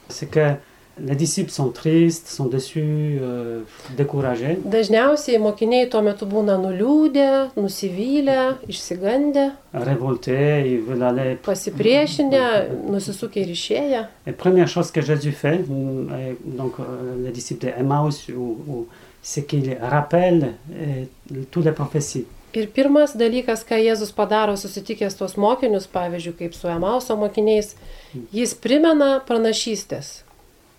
C'est 0.09 0.27
que 0.29 0.53
les 0.99 1.15
disciples 1.15 1.49
sont 1.51 1.69
tristes, 1.69 2.27
sont 2.27 2.45
déçus, 2.45 3.17
euh, 3.19 3.61
découragés. 3.97 4.59
dažniausiai 4.63 5.39
mokiniai 5.39 5.89
tuo 5.89 6.01
metu 6.01 6.25
būna 6.25 6.55
nuliūdę, 6.61 7.49
nusivylę, 7.57 8.57
išsigandę, 8.69 9.51
révoltés, 9.73 10.65
ils 10.67 10.81
veulent 10.85 11.03
aller. 11.03 11.37
pasipriešinę, 11.37 12.67
nusisukę 12.89 13.39
ir 13.41 13.49
išėję. 13.49 14.07
Et 14.27 14.33
première 14.37 14.67
chose 14.69 14.91
que 14.91 15.01
Jésus 15.01 15.31
fait, 15.31 15.59
mm, 15.67 16.35
donc 16.57 16.73
euh, 16.79 16.83
les 17.23 17.31
disciples 17.31 17.65
d'Emmaüs, 17.65 18.29
ou- 18.29 18.57
ou- 18.67 18.87
c'est 19.21 19.45
qu'il 19.45 19.77
rappelle 19.81 20.53
euh, 20.71 21.05
toutes 21.51 21.65
les 21.65 21.71
prophéties. 21.71 22.25
Ir 22.57 22.67
pirmas 22.73 23.11
dalykas, 23.13 23.61
ką 23.67 23.77
Jėzus 23.77 24.09
padaro 24.15 24.55
susitikęs 24.57 25.13
tuos 25.19 25.35
mokinius, 25.37 25.85
pavyzdžiui, 25.93 26.33
kaip 26.39 26.53
su 26.55 26.67
Emauso 26.71 27.13
mokiniais, 27.19 27.75
jis 28.33 28.55
primena 28.55 29.19
pranašystės. 29.27 30.23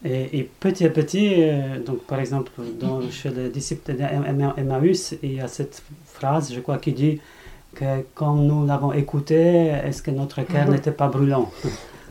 Et, 0.05 0.39
et 0.39 0.49
petit 0.61 0.87
à 0.87 0.91
petit, 0.91 1.35
euh, 1.43 1.79
donc 1.85 2.03
par 2.07 2.19
exemple, 2.21 2.51
dans, 2.81 3.01
chez 3.11 3.31
les 3.31 3.49
disciples 3.51 3.95
d'Emmaüs, 3.95 5.15
il 5.23 5.35
y 5.35 5.41
a 5.41 5.47
cette 5.49 5.83
phrase, 6.07 6.53
je 6.53 6.61
crois, 6.61 6.79
qui 6.79 6.93
dit 6.93 7.21
que 7.75 8.05
quand 8.15 8.35
nous 8.35 8.67
l'avons 8.67 8.93
écouté, 8.93 9.67
est-ce 9.85 10.03
que 10.03 10.11
notre 10.11 10.43
cœur 10.43 10.67
Mhm. 10.67 10.73
n'était 10.75 10.93
pas 10.93 11.09
brûlant 11.09 11.51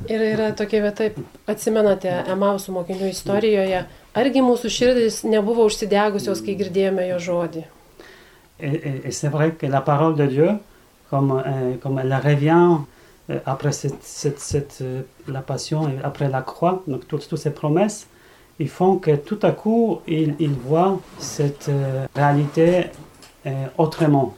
Ir 0.10 0.22
yra 0.22 0.52
tokia 0.52 0.82
vieta, 0.82 1.04
atsimenate 1.48 2.12
Emauso 2.30 2.72
mokinių 2.72 3.08
istorijoje, 3.10 3.86
argi 4.20 4.42
mūsų 4.42 4.70
širdis 4.78 5.24
nebuvo 5.24 5.66
užsidegusios, 5.70 6.42
kai 6.46 6.56
girdėjome 6.60 7.08
jo 7.12 7.18
žodį. 7.28 7.64
Et, 8.60 8.76
et- 9.06 9.12
c'est 9.14 9.30
vrai 9.30 9.52
que 9.52 9.68
la 9.68 9.82
parole 9.82 10.16
de 10.16 10.26
Dieu, 10.28 10.52
comme, 11.10 11.32
euh, 11.46 11.76
comme 11.82 12.00
elle 12.00 12.14
revient 12.16 12.80
euh, 13.30 13.40
après 13.46 13.72
cette, 13.72 14.04
cette- 14.04 14.40
cette, 14.40 14.78
euh, 14.82 15.02
la 15.28 15.42
passion 15.42 15.88
et 15.90 15.98
après 16.04 16.30
la 16.30 16.42
croix, 16.42 16.82
donc 16.88 17.08
toutes, 17.08 17.28
toutes 17.30 17.40
ces 17.40 17.52
promesses, 17.54 18.08
ils 18.60 18.70
font 18.70 18.98
que 18.98 19.16
tout 19.16 19.40
à 19.44 19.52
coup, 19.52 20.00
ils, 20.08 20.34
ils 20.40 20.56
voient 20.68 21.00
cette 21.20 21.68
euh, 21.70 22.06
réalité 22.16 22.86
euh, 23.46 23.52
autrement. 23.78 24.34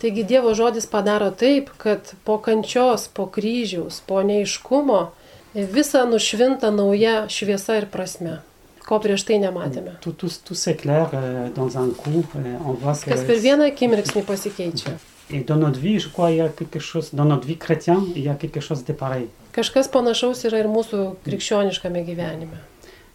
Taigi 0.00 0.24
Dievo 0.24 0.54
žodis 0.54 0.86
padaro 0.86 1.30
taip, 1.30 1.70
kad 1.78 2.14
po 2.24 2.38
kančios, 2.38 3.08
po 3.12 3.26
kryžiaus, 3.26 4.00
po 4.06 4.22
neiškumo 4.22 5.10
visa 5.54 6.04
nušvinta 6.08 6.70
nauja 6.70 7.26
šviesa 7.28 7.76
ir 7.76 7.86
prasme, 7.92 8.38
ko 8.86 8.98
prieš 8.98 9.24
tai 9.28 9.38
nematėme. 9.38 9.96
Tout, 10.00 10.12
tout, 10.12 10.32
tout 10.44 10.54
s'éclaire 10.54 11.10
euh, 11.14 11.48
dans 11.54 11.78
un 11.78 11.88
coup. 11.90 12.24
euh, 12.36 12.56
on 12.66 12.72
voit 12.72 12.94
que 12.94 13.10
Kas 13.10 13.24
per 13.24 13.38
vieną 13.38 13.66
akimirksnį 13.70 14.22
pasikeičia. 14.22 14.96
Et 15.32 15.40
dans 15.44 15.56
notre 15.56 15.78
vie, 15.78 16.00
je 16.00 16.08
crois, 16.08 16.32
il 16.32 16.38
y 16.38 16.40
a 16.40 16.48
quelque 16.48 16.80
chose, 16.80 17.10
dans 17.14 17.24
notre 17.24 17.46
vie 17.46 17.56
chrétienne, 17.56 18.04
il 18.16 18.22
y 18.22 18.28
a 18.28 18.34
quelque 18.34 18.60
chose 18.60 18.84
de 18.84 18.92
pareil. 18.92 19.28
Kažkas 19.52 19.88
panašaus 19.88 20.44
yra 20.48 20.58
ir 20.58 20.68
mūsų 20.70 21.16
krikščioniškame 21.26 22.02
gyvenime. 22.04 22.58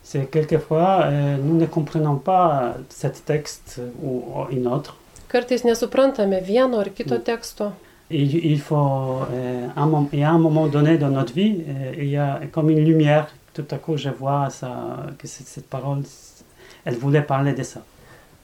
C'est 0.03 0.29
quelquefois, 0.29 1.01
euh, 1.05 1.37
nous 1.37 1.57
ne 1.57 1.65
comprenons 1.65 2.17
pas 2.17 2.75
cet 2.89 3.25
texte 3.25 3.81
ou, 4.03 4.23
ou 4.35 4.51
une 4.51 4.67
autre. 4.67 4.95
Kartais 5.27 5.65
nesuprantame 5.65 6.39
vieno 6.41 6.79
ar 6.79 6.93
kito 6.93 7.17
teksto. 7.17 7.71
Et 8.11 8.21
il 8.21 8.45
il 8.45 8.59
faut, 8.59 9.25
euh, 9.33 9.67
un, 9.75 10.07
y 10.13 10.23
a 10.23 10.29
un 10.29 10.37
moment 10.37 10.67
donné 10.67 10.97
dans 10.99 11.09
notre 11.09 11.33
vie, 11.33 11.63
euh, 11.67 11.93
il 11.97 12.09
y 12.09 12.17
a 12.17 12.39
comme 12.51 12.69
une 12.69 12.85
lumière. 12.85 13.27
Tout 13.55 13.67
à 13.71 13.77
coup, 13.77 13.95
je 13.95 14.09
vois 14.09 14.49
ça, 14.49 15.07
que 15.17 15.27
cette, 15.27 15.65
parole, 15.67 16.03
elle 16.83 16.97
voulait 16.97 17.21
parler 17.21 17.53
de 17.53 17.63
ça. 17.63 17.81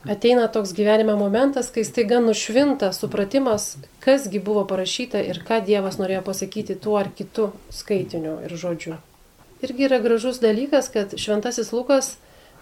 Ateina 0.10 0.48
toks 0.48 0.72
gyvenime 0.74 1.14
momentas, 1.14 1.68
kai 1.70 1.84
staiga 1.86 2.18
nušvinta 2.24 2.90
supratimas, 2.96 3.76
kasgi 4.02 4.40
buvo 4.42 4.64
parašyta 4.66 5.22
ir 5.22 5.44
ką 5.46 5.60
Dievas 5.68 6.00
norėjo 6.02 6.24
pasakyti 6.26 6.74
tuo 6.82 6.96
ar 6.98 7.12
kitu 7.14 7.52
skaitiniu 7.70 8.40
ir 8.48 8.56
žodžiu. 8.58 8.96
Irgi 9.62 9.86
yra 9.86 10.00
gražus 10.02 10.40
dalykas, 10.42 10.90
kad 10.90 11.14
Šventasis 11.14 11.70
Lukas 11.76 12.16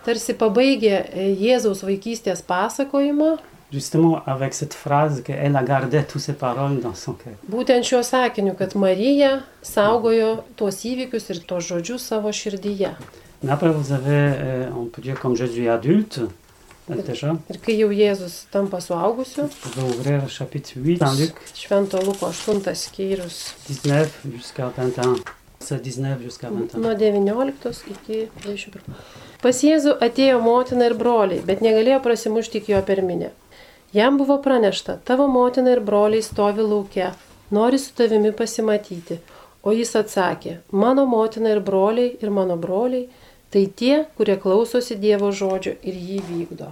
tarsi 0.04 0.36
pabaigė 0.36 0.98
Jėzaus 1.40 1.86
vaikystės 1.88 2.44
pasakojimą, 2.44 3.38
Justement, 3.72 4.24
avec 4.26 4.56
cette 4.56 4.74
phrase 4.74 5.22
qu'elle 5.22 5.56
a 5.56 5.64
gardé 5.64 6.04
toutes 6.04 6.22
ces 6.22 6.34
paroles 6.34 6.80
dans 6.80 6.96
son 6.96 7.14
cœur. 7.14 7.36
būtent 7.48 7.84
šiuo 7.86 8.02
sakiniu, 8.04 8.56
kad 8.58 8.74
Marija 8.76 9.44
saugojo 9.62 10.44
tuos 10.58 10.80
įvykius 10.90 11.30
ir 11.30 11.44
tuos 11.46 11.68
žodžius 11.70 12.02
savo 12.02 12.32
širdyje. 12.32 12.96
Mais 13.44 13.52
après, 13.52 13.70
vous 13.70 13.92
avez, 13.92 14.34
euh, 14.42 14.70
on 14.76 14.86
peut 14.86 15.02
dire 15.04 15.20
comme 15.20 15.36
Jésus 15.36 15.70
adulte, 15.70 16.20
euh, 16.90 16.96
déjà. 17.04 17.36
Ir 17.50 17.60
kai 17.62 17.78
jau 17.78 17.92
Jėzus 17.92 18.48
tampa 18.52 18.80
suaugusiu, 18.82 19.44
Vous 19.44 19.70
pouvez 19.70 19.88
ouvrir 19.94 20.22
le 20.24 20.28
chapitre 20.28 20.72
8 20.76 20.98
dans 20.98 21.14
Luc 21.14 21.36
Švento 21.54 21.98
Luko 22.00 22.28
8 22.32 22.74
skyrius 22.76 23.56
19 23.68 24.22
jusqu'à 24.36 24.72
21. 24.76 25.16
C'est 25.60 25.82
19 25.82 26.22
jusqu'à 26.24 26.50
21. 26.50 26.80
nuo 26.80 26.94
19 26.96 27.54
iki 27.92 28.28
21. 28.46 28.82
Pas 29.42 29.56
Jėzų 29.64 29.94
atėjo 30.02 30.42
motina 30.42 30.88
ir 30.90 30.96
broliai, 31.00 31.40
bet 31.46 31.62
negalėjo 31.62 32.02
prasimušti 32.04 32.58
iki 32.60 32.74
jo 32.74 32.82
per 32.82 33.02
minę. 33.04 33.30
Jam 33.94 34.18
buvo 34.18 34.38
pranešta, 34.42 35.00
tavo 35.04 35.28
motina 35.28 35.72
ir 35.72 35.80
broliai 35.82 36.22
stovi 36.22 36.62
laukia, 36.62 37.14
nori 37.50 37.80
su 37.82 37.94
tavimi 37.98 38.32
pasimatyti. 38.32 39.18
O 39.64 39.72
jis 39.76 39.96
atsakė, 40.00 40.58
mano 40.72 41.06
motina 41.10 41.50
ir 41.52 41.60
broliai 41.60 42.14
ir 42.22 42.30
mano 42.32 42.56
broliai, 42.58 43.08
tai 43.52 43.66
tie, 43.76 44.06
kurie 44.18 44.38
klausosi 44.40 44.96
Dievo 44.96 45.32
žodžio 45.36 45.74
ir 45.84 45.98
jį 45.98 46.20
vykdo. 46.30 46.70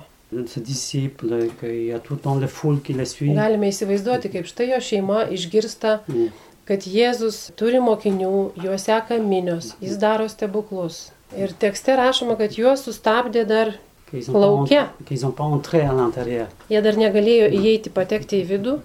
Suit. 3.07 3.35
Galime 3.35 3.69
įsivaizduoti, 3.71 4.29
kaip 4.33 4.45
štai 4.47 4.69
jo 4.73 4.79
šeima 4.83 5.25
išgirsta, 5.31 5.99
Mm. 6.07 6.29
kad 6.67 6.83
Jėzus 6.83 7.51
turi 7.55 7.79
mokinių, 7.79 8.51
juos 8.63 8.83
seka 8.85 9.17
minios, 9.23 9.73
jis 9.81 9.97
daro 9.97 10.27
stebuklus. 10.29 11.11
Ir 11.37 11.51
tekste 11.59 11.95
rašoma, 11.95 12.37
kad 12.37 12.51
juos 12.59 12.83
sustabdė 12.87 13.45
dar, 13.47 13.73
Qu'ils 14.09 14.31
n'ont 14.31 14.65
pas, 14.65 15.31
pas 15.35 15.43
entré 15.43 15.81
à 15.81 15.91
l'intérieur. 15.93 16.47
jie 16.69 16.81
dar 16.81 16.93
negalėjo 16.95 17.49
įeiti, 17.51 17.89
patekti 17.89 18.41
į 18.43 18.45
vidų. 18.51 18.79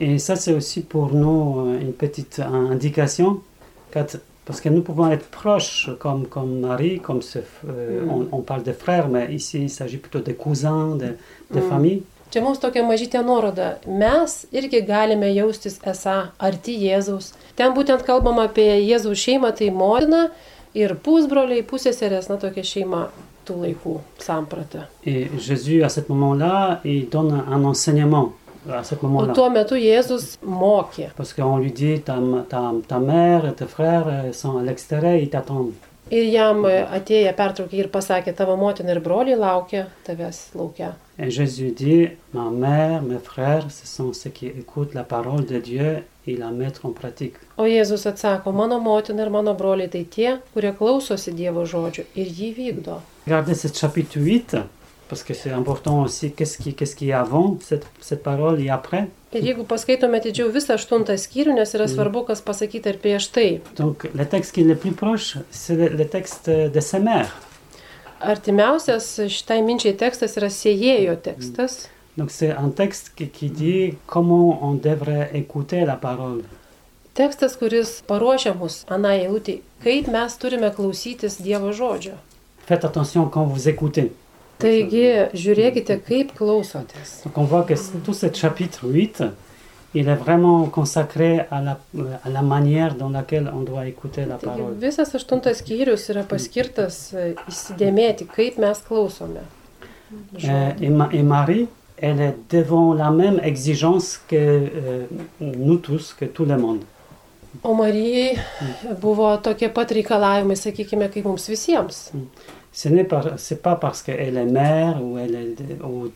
Et 0.00 0.18
ça, 0.18 0.36
c'est 0.36 0.52
aussi 0.52 0.82
pour 0.82 1.12
nous 1.12 1.60
euh, 1.66 1.80
une 1.80 1.92
petite 1.92 2.38
indication, 2.40 3.40
parce 4.44 4.60
que 4.60 4.68
nous 4.68 4.82
pouvons 4.82 5.10
être 5.10 5.26
proches, 5.30 5.90
comme, 5.98 6.26
comme 6.26 6.60
Marie, 6.60 7.00
comme 7.00 7.22
ce, 7.22 7.38
euh, 7.68 8.04
Mm. 8.04 8.10
on, 8.10 8.28
on 8.38 8.40
parle 8.42 8.62
de 8.62 8.72
frères, 8.72 9.08
mais 9.08 9.26
ici, 9.34 9.62
il 9.62 9.70
s'agit 9.70 9.96
plutôt 9.98 10.20
de 10.20 10.32
cousins, 10.32 10.96
de, 10.96 11.16
de 11.50 11.60
Mm. 11.60 11.68
famille. 11.68 12.02
Čia 12.30 12.42
mums 12.42 12.58
tokia 12.60 12.82
mažytė 12.84 13.22
nuoroda. 13.24 13.78
Mes 13.86 14.46
irgi 14.52 14.82
galime 14.84 15.30
jaustis 15.34 15.78
esą 15.82 16.26
arti 16.38 16.74
Jėzaus. 16.78 17.32
Ten 17.56 17.72
būtent 17.72 18.04
kalbama 18.04 18.44
apie 18.44 18.68
Jėzaus 18.84 19.16
šeimą, 19.16 19.54
tai 19.56 19.70
motina 19.70 20.26
ir 20.74 20.94
pusbroliai, 20.94 21.62
pusėserės, 21.64 22.28
na 22.28 22.36
tokia 22.36 22.62
šeima. 22.62 23.08
Et 25.04 25.28
Jésus, 25.38 25.82
à 25.82 25.88
ce 25.88 26.00
moment-là, 26.08 26.80
il 26.84 27.08
donne 27.08 27.44
un 27.50 27.64
enseignement 27.64 28.32
à 28.70 28.84
ce 28.84 28.94
moment-là. 29.00 29.32
tuo 29.32 29.48
metu 29.50 29.78
Jėzus 29.80 30.38
mokė. 30.44 31.10
Parce 31.16 31.32
qu'on 31.32 31.58
lui 31.58 31.72
dit, 31.72 32.00
ta, 32.00 32.18
ta, 32.48 32.72
ta 32.86 32.98
mère 32.98 33.46
et 33.46 33.54
tes 33.54 33.66
frères 33.66 34.34
sont 34.34 34.58
à 34.58 34.62
l'extérieur, 34.62 35.14
ils 35.14 35.30
t'attendent. 35.30 35.72
Ir 36.10 36.24
jam 36.32 36.62
atėję 36.64 37.34
pertraukė 37.36 37.82
ir 37.82 37.88
pasakė, 37.92 38.32
tavo 38.32 38.54
motina 38.56 38.94
ir 38.94 39.00
broliai 39.04 39.36
laukia 39.36 39.86
tavęs 40.06 40.54
laukia. 40.56 40.94
Et 41.18 41.30
Jésus 41.30 41.72
dit, 41.72 42.08
ma 42.32 42.48
mère, 42.48 43.02
mes 43.02 43.18
frères, 43.18 43.70
ce 43.70 43.86
sont 43.86 44.12
ceux 44.14 44.30
qui 44.30 44.46
écoutent 44.46 44.94
la 44.94 45.02
parole 45.02 45.44
de 45.44 45.58
Dieu 45.58 46.04
et 46.28 46.36
la 46.36 46.50
mettent 46.50 46.84
en 46.84 46.92
pratique. 46.92 47.40
O 47.56 47.66
Jėzus 47.66 48.06
atsako, 48.10 48.52
mano 48.52 48.78
motina 48.80 49.24
ir 49.24 49.30
mano 49.34 49.54
broliai 49.58 49.90
tai 49.92 50.04
tie, 50.04 50.38
kurie 50.54 50.74
klausosi 50.76 51.32
Dievo 51.32 51.64
žodžio 51.66 52.04
ir 52.14 52.28
jį 52.40 52.50
vykdo. 52.56 53.00
Regardez 53.26 53.54
ce 53.54 53.68
chapitre 53.72 54.20
8, 54.20 54.56
parce 55.08 55.22
que 55.22 55.34
c'est 55.34 55.50
important 55.50 56.02
aussi, 56.02 56.32
qu'est-ce 56.32 56.58
qui, 56.58 56.74
qu'est-ce 56.74 56.94
qui 56.94 57.10
est 57.10 57.12
avant 57.12 57.58
cette, 57.60 57.86
cette 58.00 58.22
parole 58.22 58.60
et 58.60 58.68
après. 58.68 59.08
Ir 59.32 59.44
jeigu 59.44 59.64
paskaitome 59.68 60.16
atidžiau 60.16 60.48
visą 60.48 60.78
aštuntą 60.78 61.12
skyrių, 61.20 61.52
nes 61.58 61.74
yra 61.76 61.84
svarbu, 61.90 62.22
kas 62.30 62.40
pasakyta 62.40 62.94
ir 62.94 63.00
prieš 63.02 63.26
tai. 63.34 63.60
Donc 63.76 64.08
le 64.14 64.24
texte 64.24 64.54
qui 64.54 64.62
est 64.62 64.68
le 64.68 64.76
plus 64.76 64.92
proche, 64.92 65.36
c'est 65.50 65.76
le, 65.76 65.88
le 65.88 66.06
texte 66.08 66.48
de 66.48 66.80
sa 66.80 66.98
mère. 66.98 67.34
Artimiausias 68.20 69.04
šitai 69.28 69.60
minčiai 69.62 69.92
tekstas 70.00 70.38
yra 70.40 70.48
siejėjo 70.50 71.18
tekstas. 71.22 71.86
Donc 72.18 72.30
c'est 72.32 72.50
un 72.50 72.70
texte 72.70 73.12
qui, 73.16 73.28
qui 73.28 73.48
dit 73.48 73.94
comment 74.06 74.58
on 74.68 74.74
devrait 74.74 75.30
écouter 75.34 75.84
la 75.84 75.94
parole. 75.96 76.42
Tekstas, 77.14 77.54
kuris 77.58 77.92
paruošia 78.06 78.52
mus 78.58 78.80
anai 78.94 79.20
eilutį, 79.24 79.54
kaip 79.82 80.06
mes 80.14 80.34
turime 80.38 80.68
klausytis 80.74 81.38
Dievo 81.42 81.70
žodžio. 81.74 82.16
Faites 82.66 82.84
attention 82.84 83.26
quand 83.30 83.46
vous 83.52 83.68
écoutez. 83.68 84.10
Taigi, 84.58 85.04
žiūrėkite, 85.38 86.00
kaip 86.06 86.32
klausotės. 86.38 87.20
Donc 87.24 87.38
on 87.38 87.44
voit 87.44 87.62
que 87.62 87.74
tout 88.04 88.14
ce 88.14 88.26
chapitre 88.34 88.86
8, 88.88 89.22
il 89.94 90.08
est 90.08 90.14
vraiment 90.16 90.64
consacré 90.66 91.46
à 91.50 91.60
la, 91.62 91.78
à 92.24 92.28
la 92.30 92.42
manière 92.42 92.94
dans 92.96 93.10
laquelle 93.10 93.50
on 93.54 93.60
doit 93.62 93.86
écouter 93.86 94.24
la 94.26 94.34
Taigi, 94.36 94.46
parole. 94.58 94.74
visas 94.78 95.14
aštuntas 95.14 95.62
skyrius 95.62 96.08
yra 96.10 96.24
paskirtas 96.26 96.98
įsidėmėti, 97.48 98.26
kaip 98.34 98.58
mes 98.58 98.82
klausome. 98.88 99.46
Euh, 100.44 100.70
et, 100.80 100.90
et 101.18 101.22
Marie, 101.22 101.68
elle 102.00 102.20
est 102.20 102.36
devant 102.50 102.92
la 102.94 103.10
même 103.10 103.40
exigence 103.42 104.18
que 104.28 104.36
euh, 104.36 105.06
nous 105.40 105.76
tous, 105.78 106.14
que 106.18 106.24
tout 106.26 106.44
le 106.44 106.56
monde. 106.56 106.80
O 107.62 107.74
Marijai 107.74 108.36
buvo 109.00 109.36
tokie 109.38 109.68
pat 109.68 109.90
reikalavimai, 109.90 110.54
sakykime, 110.56 111.08
kaip 111.10 111.24
mums 111.24 111.48
visiems. 111.48 112.10
Ce 112.72 112.88
n'est 112.88 113.04
pas, 113.04 113.22
pas 113.62 113.74
parce 113.76 114.02
qu'elle 114.02 114.36
est 114.36 114.44
mère 114.44 115.02
ou, 115.02 115.18
elle 115.18 115.34
est 115.34 115.54
de- 115.60 115.82
ou 115.82 116.10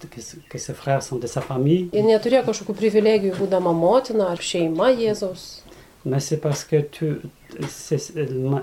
que, 0.50 0.58
ses 0.58 0.74
frères 0.74 1.02
sont 1.02 1.16
de 1.16 1.26
sa 1.26 1.40
famille, 1.40 1.88
Ir 1.92 2.04
neturėjo 2.04 2.44
kažkokių 2.46 2.74
privilegijų 2.78 3.34
būdama 3.40 3.72
motina 3.74 4.28
ar 4.30 4.36
šeima 4.38 4.92
Jėzaus. 4.92 5.62
mais 6.04 6.20
c'est 6.20 6.36
parce 6.36 6.64
que 6.64 6.80
tu, 6.82 7.20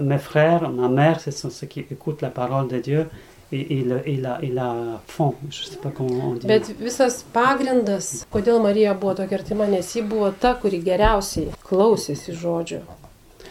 mes 0.01 0.17
frères, 0.19 0.69
ma 0.69 0.87
mère, 0.89 1.19
ce 1.19 1.31
sont 1.31 1.49
ceux 1.49 1.67
qui 1.67 1.79
écoutent 1.81 2.21
la 2.21 2.29
parole 2.29 2.67
de 2.67 2.77
Dieu 2.79 3.07
et, 3.51 3.79
et, 3.79 3.83
le- 3.83 4.07
et 4.07 4.17
la, 4.17 4.37
et 4.43 4.51
la 4.53 5.01
font. 5.07 5.33
Je 5.49 5.63
sais 5.65 5.77
pas 5.77 5.89
comment 5.95 6.29
on 6.31 6.33
dit. 6.35 6.45
Bet 6.47 6.69
visas 6.79 7.23
pagrindas, 7.33 8.25
kodėl 8.31 8.61
Marija 8.61 8.93
buvo 8.93 9.15
tokia 9.15 9.37
artima, 9.41 9.65
nes 9.67 9.95
ji 9.95 10.01
buvo 10.03 10.31
ta, 10.31 10.53
kuri 10.61 10.79
geriausiai 10.85 11.49
klausėsi 11.69 12.33
žodžio. 12.37 12.81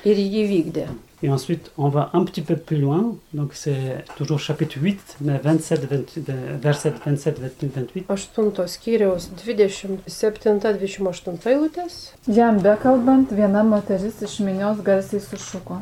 Ir 0.05 0.17
jį 0.17 0.47
vykdė. 0.55 0.87
Et 1.21 1.29
ensuite, 1.35 1.73
on 1.77 1.89
va 1.91 2.11
un 2.15 2.25
petit 2.25 2.43
peu 2.43 2.55
plus 2.55 2.77
loin. 2.79 3.17
Donc, 3.35 3.51
c'est 3.55 4.05
toujours 4.17 4.39
chapitre 4.39 4.79
8, 4.81 5.17
mais 5.21 5.41
27, 5.43 5.85
20 5.91 6.19
de- 6.21 6.33
verset 6.63 6.93
27, 7.05 7.41
28. 7.41 8.05
Aštuntos 8.09 8.77
skyriaus 8.79 9.27
27-28 9.45 11.49
eilutės. 11.51 11.97
Jam 12.31 12.61
bekalbant, 12.63 13.33
viena 13.35 13.65
moteris 13.67 14.23
iš 14.23 14.39
minios 14.47 14.79
garsiai 14.87 15.21
sušuko. 15.25 15.81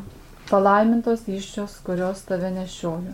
Palaimintos 0.49 1.27
iščios, 1.27 1.77
kurios 1.85 2.21
tave 2.27 2.49
nešioju. 2.55 3.13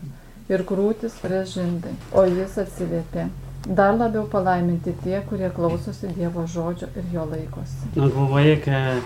Ir 0.52 0.64
krūtis 0.68 1.16
prieš 1.24 1.58
žindai. 1.58 1.94
O 2.12 2.26
jis 2.28 2.58
atsiliepė. 2.60 3.30
Dar 3.64 3.94
labiau 3.96 4.26
palaiminti 4.28 4.92
tie, 5.04 5.22
kurie 5.30 5.48
klausosi 5.56 6.10
Dievo 6.18 6.44
žodžio 6.48 6.90
ir 7.00 7.06
jo 7.14 7.24
laikosi. 7.30 7.94
Donc, 7.96 8.12
vous 8.12 8.28
voyez 8.28 8.60
que 8.60 9.00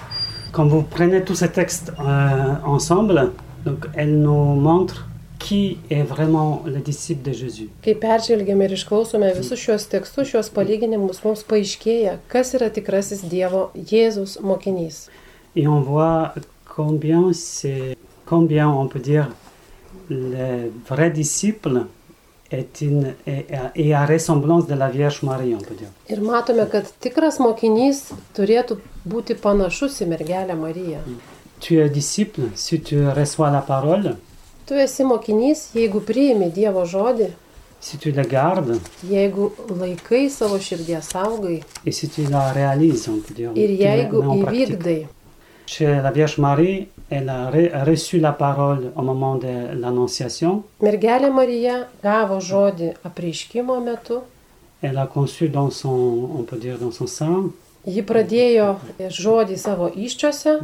quand 0.51 0.67
vous 0.67 0.81
prenez 0.81 1.23
tous 1.23 1.35
ces 1.35 1.51
textes 1.51 1.93
euh, 1.99 2.55
ensemble, 2.65 3.33
donc, 3.65 3.87
elle 3.93 4.19
nous 4.19 4.55
montre 4.55 5.07
qui 5.37 5.77
est 5.89 6.01
vraiment 6.01 6.63
le 6.65 6.79
disciple 6.79 7.21
de 7.29 7.33
Jésus. 7.33 7.69
Kai 7.85 7.93
peržvelgiame 7.93 8.65
ir 8.65 8.73
išklausome 8.73 9.29
visus 9.37 9.61
šios 9.61 9.85
tekstus, 9.91 10.31
šios 10.31 10.49
palyginimus, 10.49 11.21
mums 11.23 11.43
paaiškėja, 11.47 12.17
kas 12.31 12.55
yra 12.57 12.71
tikrasis 12.73 13.21
Dievo 13.29 13.69
Jėzus 13.75 14.39
mokinys. 14.41 15.07
Et 15.55 15.67
on 15.67 15.81
voit 15.81 16.33
combien 16.65 17.31
c'est, 17.33 17.95
combien 18.25 18.67
on 18.67 18.87
peut 18.87 18.99
dire, 18.99 19.29
le 20.09 20.71
vrai 20.87 21.09
disciple 21.11 21.85
est, 22.51 22.81
une, 22.81 23.13
est, 23.25 23.47
est 23.75 23.93
à 23.93 24.05
ressemblance 24.05 24.67
de 24.67 24.73
la 24.75 24.89
Vierge 24.89 25.21
Marie, 25.23 25.53
on 25.55 25.61
peut 25.61 25.75
dire. 25.75 25.89
Ir 26.09 26.21
matome, 26.21 26.63
kad 26.71 26.87
tikras 27.03 27.39
mokinys 27.43 28.05
turėtų 28.37 28.79
būti 29.05 29.35
panašus 29.35 29.99
į 30.01 30.07
mergelę 30.13 30.55
Mariją. 30.55 31.01
Tu 31.59 31.79
es 31.81 31.89
disciple 31.91 32.51
si 32.55 32.79
tu 32.79 33.01
reçois 33.13 33.51
la 33.51 33.61
parole, 33.61 34.15
Tu 34.67 34.75
esi 34.75 35.03
mokinys, 35.07 35.69
jeigu 35.79 36.01
priimi 36.03 36.49
Dievo 36.51 36.81
žodį, 36.83 37.29
si 37.79 37.95
tu 37.97 38.11
la 38.11 38.25
gardes 38.27 38.81
jeigu 39.07 39.45
laikai 39.69 40.25
savo 40.29 40.57
širdies 40.59 41.07
saugai 41.13 41.61
et 41.85 41.91
si 41.93 42.09
tu 42.09 42.25
la 42.27 42.51
réalises, 42.51 43.07
on 43.07 43.19
peut 43.21 43.33
dire. 43.33 43.51
ir 43.55 43.69
jeigu 43.79 44.23
įvykdai. 44.23 45.07
Chez 45.67 45.85
la 46.01 46.11
Vierge 46.11 46.37
Marie, 46.37 46.87
elle 47.09 47.27
a 47.29 47.51
re- 47.51 47.83
reçu 47.83 48.19
la 48.19 48.31
parole 48.31 48.91
au 48.95 49.01
moment 49.01 49.35
de 49.35 49.53
l'Annonciation. 49.81 50.63
Mergelė 50.81 51.29
Marija 51.35 51.75
gavo 52.03 52.39
žodį 52.39 52.93
apreiškimo 53.03 53.79
metu, 53.83 54.21
Elle 54.81 54.97
a 54.99 55.07
conçu 55.07 55.49
dans 55.49 55.69
son, 55.71 56.29
on 56.39 56.43
peut 56.43 56.57
dire, 56.57 56.77
dans 56.79 56.91
son 56.91 57.07
sein. 57.07 57.51
ji 57.85 58.01
pradėjo 58.03 58.75
žodį 59.09 59.57
savo 59.57 59.89
iščiose 59.95 60.59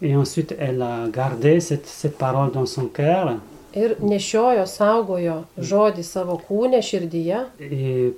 Et 0.00 0.14
ensuite, 0.16 0.54
elle 0.58 0.80
a 0.82 1.08
gardé 1.12 1.58
cette, 1.60 1.86
cette 1.86 2.16
parole 2.18 2.50
dans 2.52 2.66
son 2.66 2.86
cœur. 2.86 3.36
ir 3.74 3.96
nešiojo, 4.00 4.64
saugojo 4.66 5.44
žodį 5.58 6.02
savo 6.04 6.40
kūnę, 6.48 6.80
širdyje. 6.82 7.44
Et, 7.60 8.14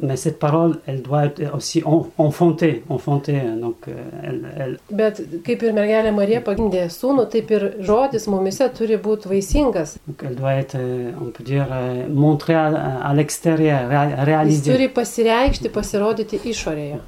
mais 0.00 0.16
cette 0.16 0.38
parole, 0.38 0.78
elle 0.86 1.02
doit 1.02 1.24
être 1.26 1.54
aussi 1.54 1.82
en- 1.84 2.06
enfantée. 2.18 2.82
enfantée 2.88 3.40
donc, 3.60 3.76
euh, 3.88 3.92
elle, 4.22 4.42
elle- 4.58 4.78
Bet 4.90 5.14
kaip 5.44 5.62
ir 5.62 5.72
mergelė 5.74 6.12
Marija 6.14 6.40
pagimdė 6.40 6.86
sūnų, 6.88 7.28
taip 7.30 7.50
ir 7.50 7.74
žodis 7.80 8.28
mumise 8.28 8.68
turi 8.76 8.96
būti 8.96 9.28
vaisingas. 9.28 9.98
donc 10.06 10.22
elle 10.24 10.36
doit 10.36 10.54
être, 10.54 10.76
euh, 10.76 11.10
on 11.20 11.30
peut 11.30 11.42
dire, 11.44 11.66
euh, 11.72 12.06
montrée 12.08 12.54
à, 12.54 12.66
à 13.04 13.14
l'extérieur, 13.14 13.88
ré- 13.88 14.14
Jis 14.16 14.24
réalisée. 14.24 14.72
turi 14.72 14.88
pasireikšti, 14.88 15.68
pasirodyti 15.68 16.38
išorėje. 16.44 16.98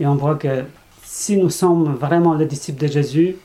Et 0.00 0.06
on 0.06 0.14
voit 0.16 0.34
que 0.36 0.64
si 1.02 1.36
nous 1.38 1.50
sommes 1.50 1.94
vraiment 1.94 2.34
les 2.34 2.44
disciples 2.46 2.82
de 2.82 2.88
Jésus, 2.92 3.36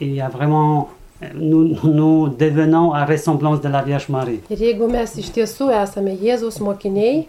il 0.00 0.14
y 0.14 0.20
a 0.20 0.28
vraiment, 0.28 0.88
nous, 1.34 1.76
nous 1.84 2.28
devenons 2.28 2.92
à 2.92 3.04
ressemblance 3.04 3.60
de 3.60 3.68
la 3.68 3.82
Vierge 3.82 4.08
Marie. 4.08 4.40
Ir 4.50 4.56
jeigu 4.56 4.88
mes 4.88 5.14
iš 5.16 5.30
tiesų 5.30 5.70
esame 5.80 6.16
Jėzaus 6.18 6.58
mokiniai, 6.60 7.28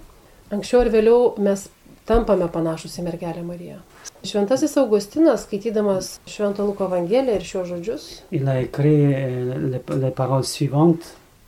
anksčiau 0.53 0.83
ir 0.85 0.91
vėliau 0.93 1.33
mes 1.41 1.65
tampame 2.09 2.47
panašus 2.51 2.97
į 2.99 3.05
mergelę 3.07 3.43
Mariją. 3.47 3.79
Šventasis 4.23 4.77
Augustinas, 4.79 5.43
skaitydamas 5.47 6.19
Švento 6.31 6.63
Luko 6.67 6.85
Evangeliją 6.87 7.35
ir 7.39 7.43
šios 7.47 7.67
žodžius, 7.71 8.05
euh, 8.31 9.69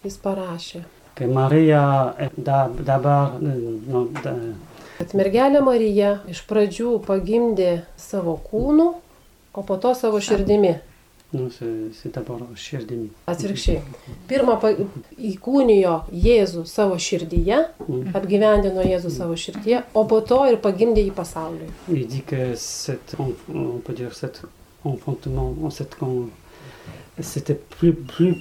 jis 0.03 0.17
parašė, 0.17 0.83
que 1.15 1.25
Maria 1.27 2.13
est 2.19 2.35
d'ab- 2.37 2.81
d'abord, 2.83 3.41
euh, 3.41 3.79
non, 3.87 4.07
d'a- 4.23 4.53
kad 4.97 5.07
mergelė 5.13 5.61
Marija 5.63 6.19
iš 6.27 6.41
pradžių 6.49 6.99
pagimdė 7.05 7.81
savo 7.97 8.39
kūnu, 8.51 8.93
o 9.53 9.63
po 9.63 9.77
to 9.77 9.93
savo 9.95 10.19
širdimi. 10.19 10.75
C'est 11.49 11.91
c'est 12.01 12.13
d'abord 12.15 12.41
Shirdimi. 12.55 13.09
Atvirkščiai. 13.27 13.81
Pirmą 14.27 14.55
įkūnijo 15.31 15.95
Jėzų 16.11 16.65
savo 16.69 16.97
širdyje, 17.01 17.57
apgyvendino 18.17 18.83
Jėzų 18.85 19.11
savo 19.13 19.35
širdyje, 19.39 19.83
o 19.93 20.03
po 20.09 20.21
to 20.21 20.41
ir 20.51 20.57
pagimdė 20.63 21.03
jį 21.07 21.13
pasauliui. 21.17 21.69
Il 21.89 22.07
dit 22.07 22.25
que 22.25 22.55
cet, 22.55 23.15
enf- 23.19 23.47
on 23.53 23.79
peut 23.85 23.93
dire 23.95 24.13
cet 24.13 24.41
enfantement, 24.83 25.53
con- 25.99 26.29
c'était 27.19 27.55
plus, 27.55 27.93
plus, 27.93 28.35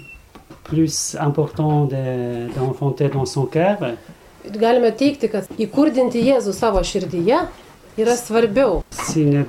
plus 0.64 1.16
important 1.20 1.84
de- 1.86 2.48
d'enfanter 2.54 3.08
dans 3.08 3.26
son 3.26 3.46
cœur 3.46 3.78
Galime 4.44 4.90
teikti, 4.92 5.28
kad 5.32 5.46
įkurdinti 5.58 6.20
Jėzų 6.20 6.52
savo 6.52 6.82
širdyje 6.84 7.38
yra 7.98 8.16
svarbiau, 8.16 8.82
s'il 8.90 9.44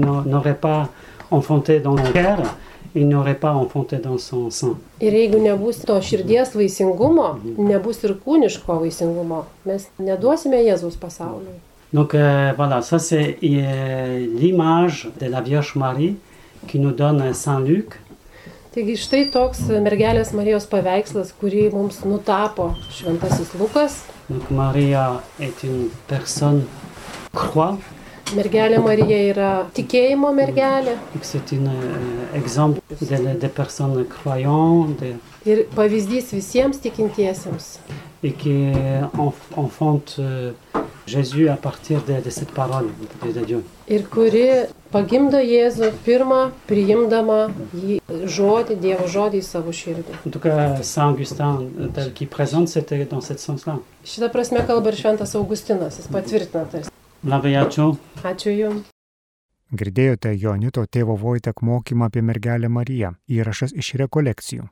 n'aurait 0.00 0.54
pas 0.54 0.88
enfanté 1.30 1.80
dans 1.80 1.96
mon 1.96 2.12
cœur, 2.12 2.42
il 2.94 3.08
n'aurait 3.08 3.34
pas 3.34 3.52
enfanté 3.52 3.98
dans 3.98 4.18
son 4.18 4.50
sein. 4.50 4.76
Ir 5.00 5.12
jeigu 5.12 5.38
nebus 5.40 5.82
to 5.84 6.00
širdies 6.00 6.54
vaisingumo, 6.56 7.34
nebus 7.58 8.00
ir 8.04 8.14
kūniško 8.24 8.78
vaisingumo. 8.80 9.42
Mes 9.68 9.84
neduosime 10.00 10.62
Jėzaus 10.64 10.96
pasauliui. 10.96 11.58
Donc 11.92 12.14
euh, 12.14 12.52
voilà, 12.56 12.80
ça 12.82 12.98
c'est 12.98 13.36
euh, 13.42 14.26
l'image 14.38 15.10
de 15.20 15.26
la 15.26 15.40
Vierge 15.40 15.74
Marie 15.76 16.16
qui 16.66 16.78
nous 16.78 16.92
donne 16.92 17.34
Saint 17.34 17.60
Luc. 17.60 18.00
Taigi 18.76 18.92
štai 19.00 19.22
toks 19.32 19.62
mergelės 19.80 20.34
Marijos 20.36 20.66
paveikslas, 20.68 21.30
kurį 21.40 21.70
mums 21.72 22.02
nutapo 22.04 22.74
šventasis 22.92 23.54
Lukas. 23.56 24.02
Donc 24.28 24.50
Maria 24.52 25.22
est 25.40 25.62
une 25.64 25.86
personne 26.10 26.66
croix, 27.32 27.78
Mergelė 28.34 28.80
Marija 28.82 29.18
yra 29.30 29.48
tikėjimo 29.72 30.32
mergelė 30.34 30.96
c'est 31.22 31.52
un 31.54 31.68
euh, 31.70 32.34
exemple 32.34 32.80
de, 33.00 33.34
de 33.38 33.48
personnes 33.48 34.04
croyantes 34.10 34.98
de- 35.00 35.14
ir 35.46 35.64
pavyzdys 35.76 36.32
visiems 36.34 36.80
tikintiesiems. 36.82 37.78
Et 38.26 38.32
qui 38.32 38.54
enf- 39.14 39.46
enfante 39.56 40.16
euh, 40.18 40.52
Jésus 41.06 41.48
à 41.48 41.56
partir 41.56 42.02
de, 42.08 42.20
de 42.20 42.30
cette 42.30 42.50
parole 42.50 42.86
de, 43.22 43.30
de 43.32 43.44
Dieu. 43.44 43.60
Ir 43.86 44.02
kuri 44.10 44.66
pagimdo 44.90 45.38
Jėzų 45.38 45.92
pirmą 46.06 46.40
priimdama 46.66 47.36
jį 47.70 48.00
žodį, 48.36 48.74
Dievo 48.82 49.06
žodį 49.06 49.38
į 49.38 49.46
savo 49.46 49.70
širdį. 49.70 50.16
En 50.26 50.34
tout 50.34 50.42
cas, 50.42 50.82
Saint 50.82 51.12
Augustin, 51.14 51.62
euh, 51.78 51.86
tel 51.94 52.12
qu'il 52.12 52.26
présente, 52.26 52.68
c'était 52.68 53.04
dans 53.04 53.20
ce 53.20 53.36
sens-là. 53.38 53.78
Šitą 54.04 54.32
prasme 54.34 54.64
kalba 54.66 54.90
ir 54.90 54.98
šventas 54.98 55.36
Augustinas, 55.38 56.00
jis 56.00 56.10
patvirtina 56.10 56.64
tarsi. 56.72 56.90
Laudetur 57.22 57.96
Ačiū 58.24 58.50
Jums. 58.58 58.82
Girdėjote 59.74 60.30
Jonito 60.38 60.82
tėvo 60.86 61.16
Vojtek 61.18 61.62
mokymą 61.62 62.06
apie 62.06 62.22
mergelę 62.22 62.68
Mariją. 62.70 63.08
Įrašas 63.28 63.72
iš 63.74 63.94
rekolekcijų. 64.02 64.64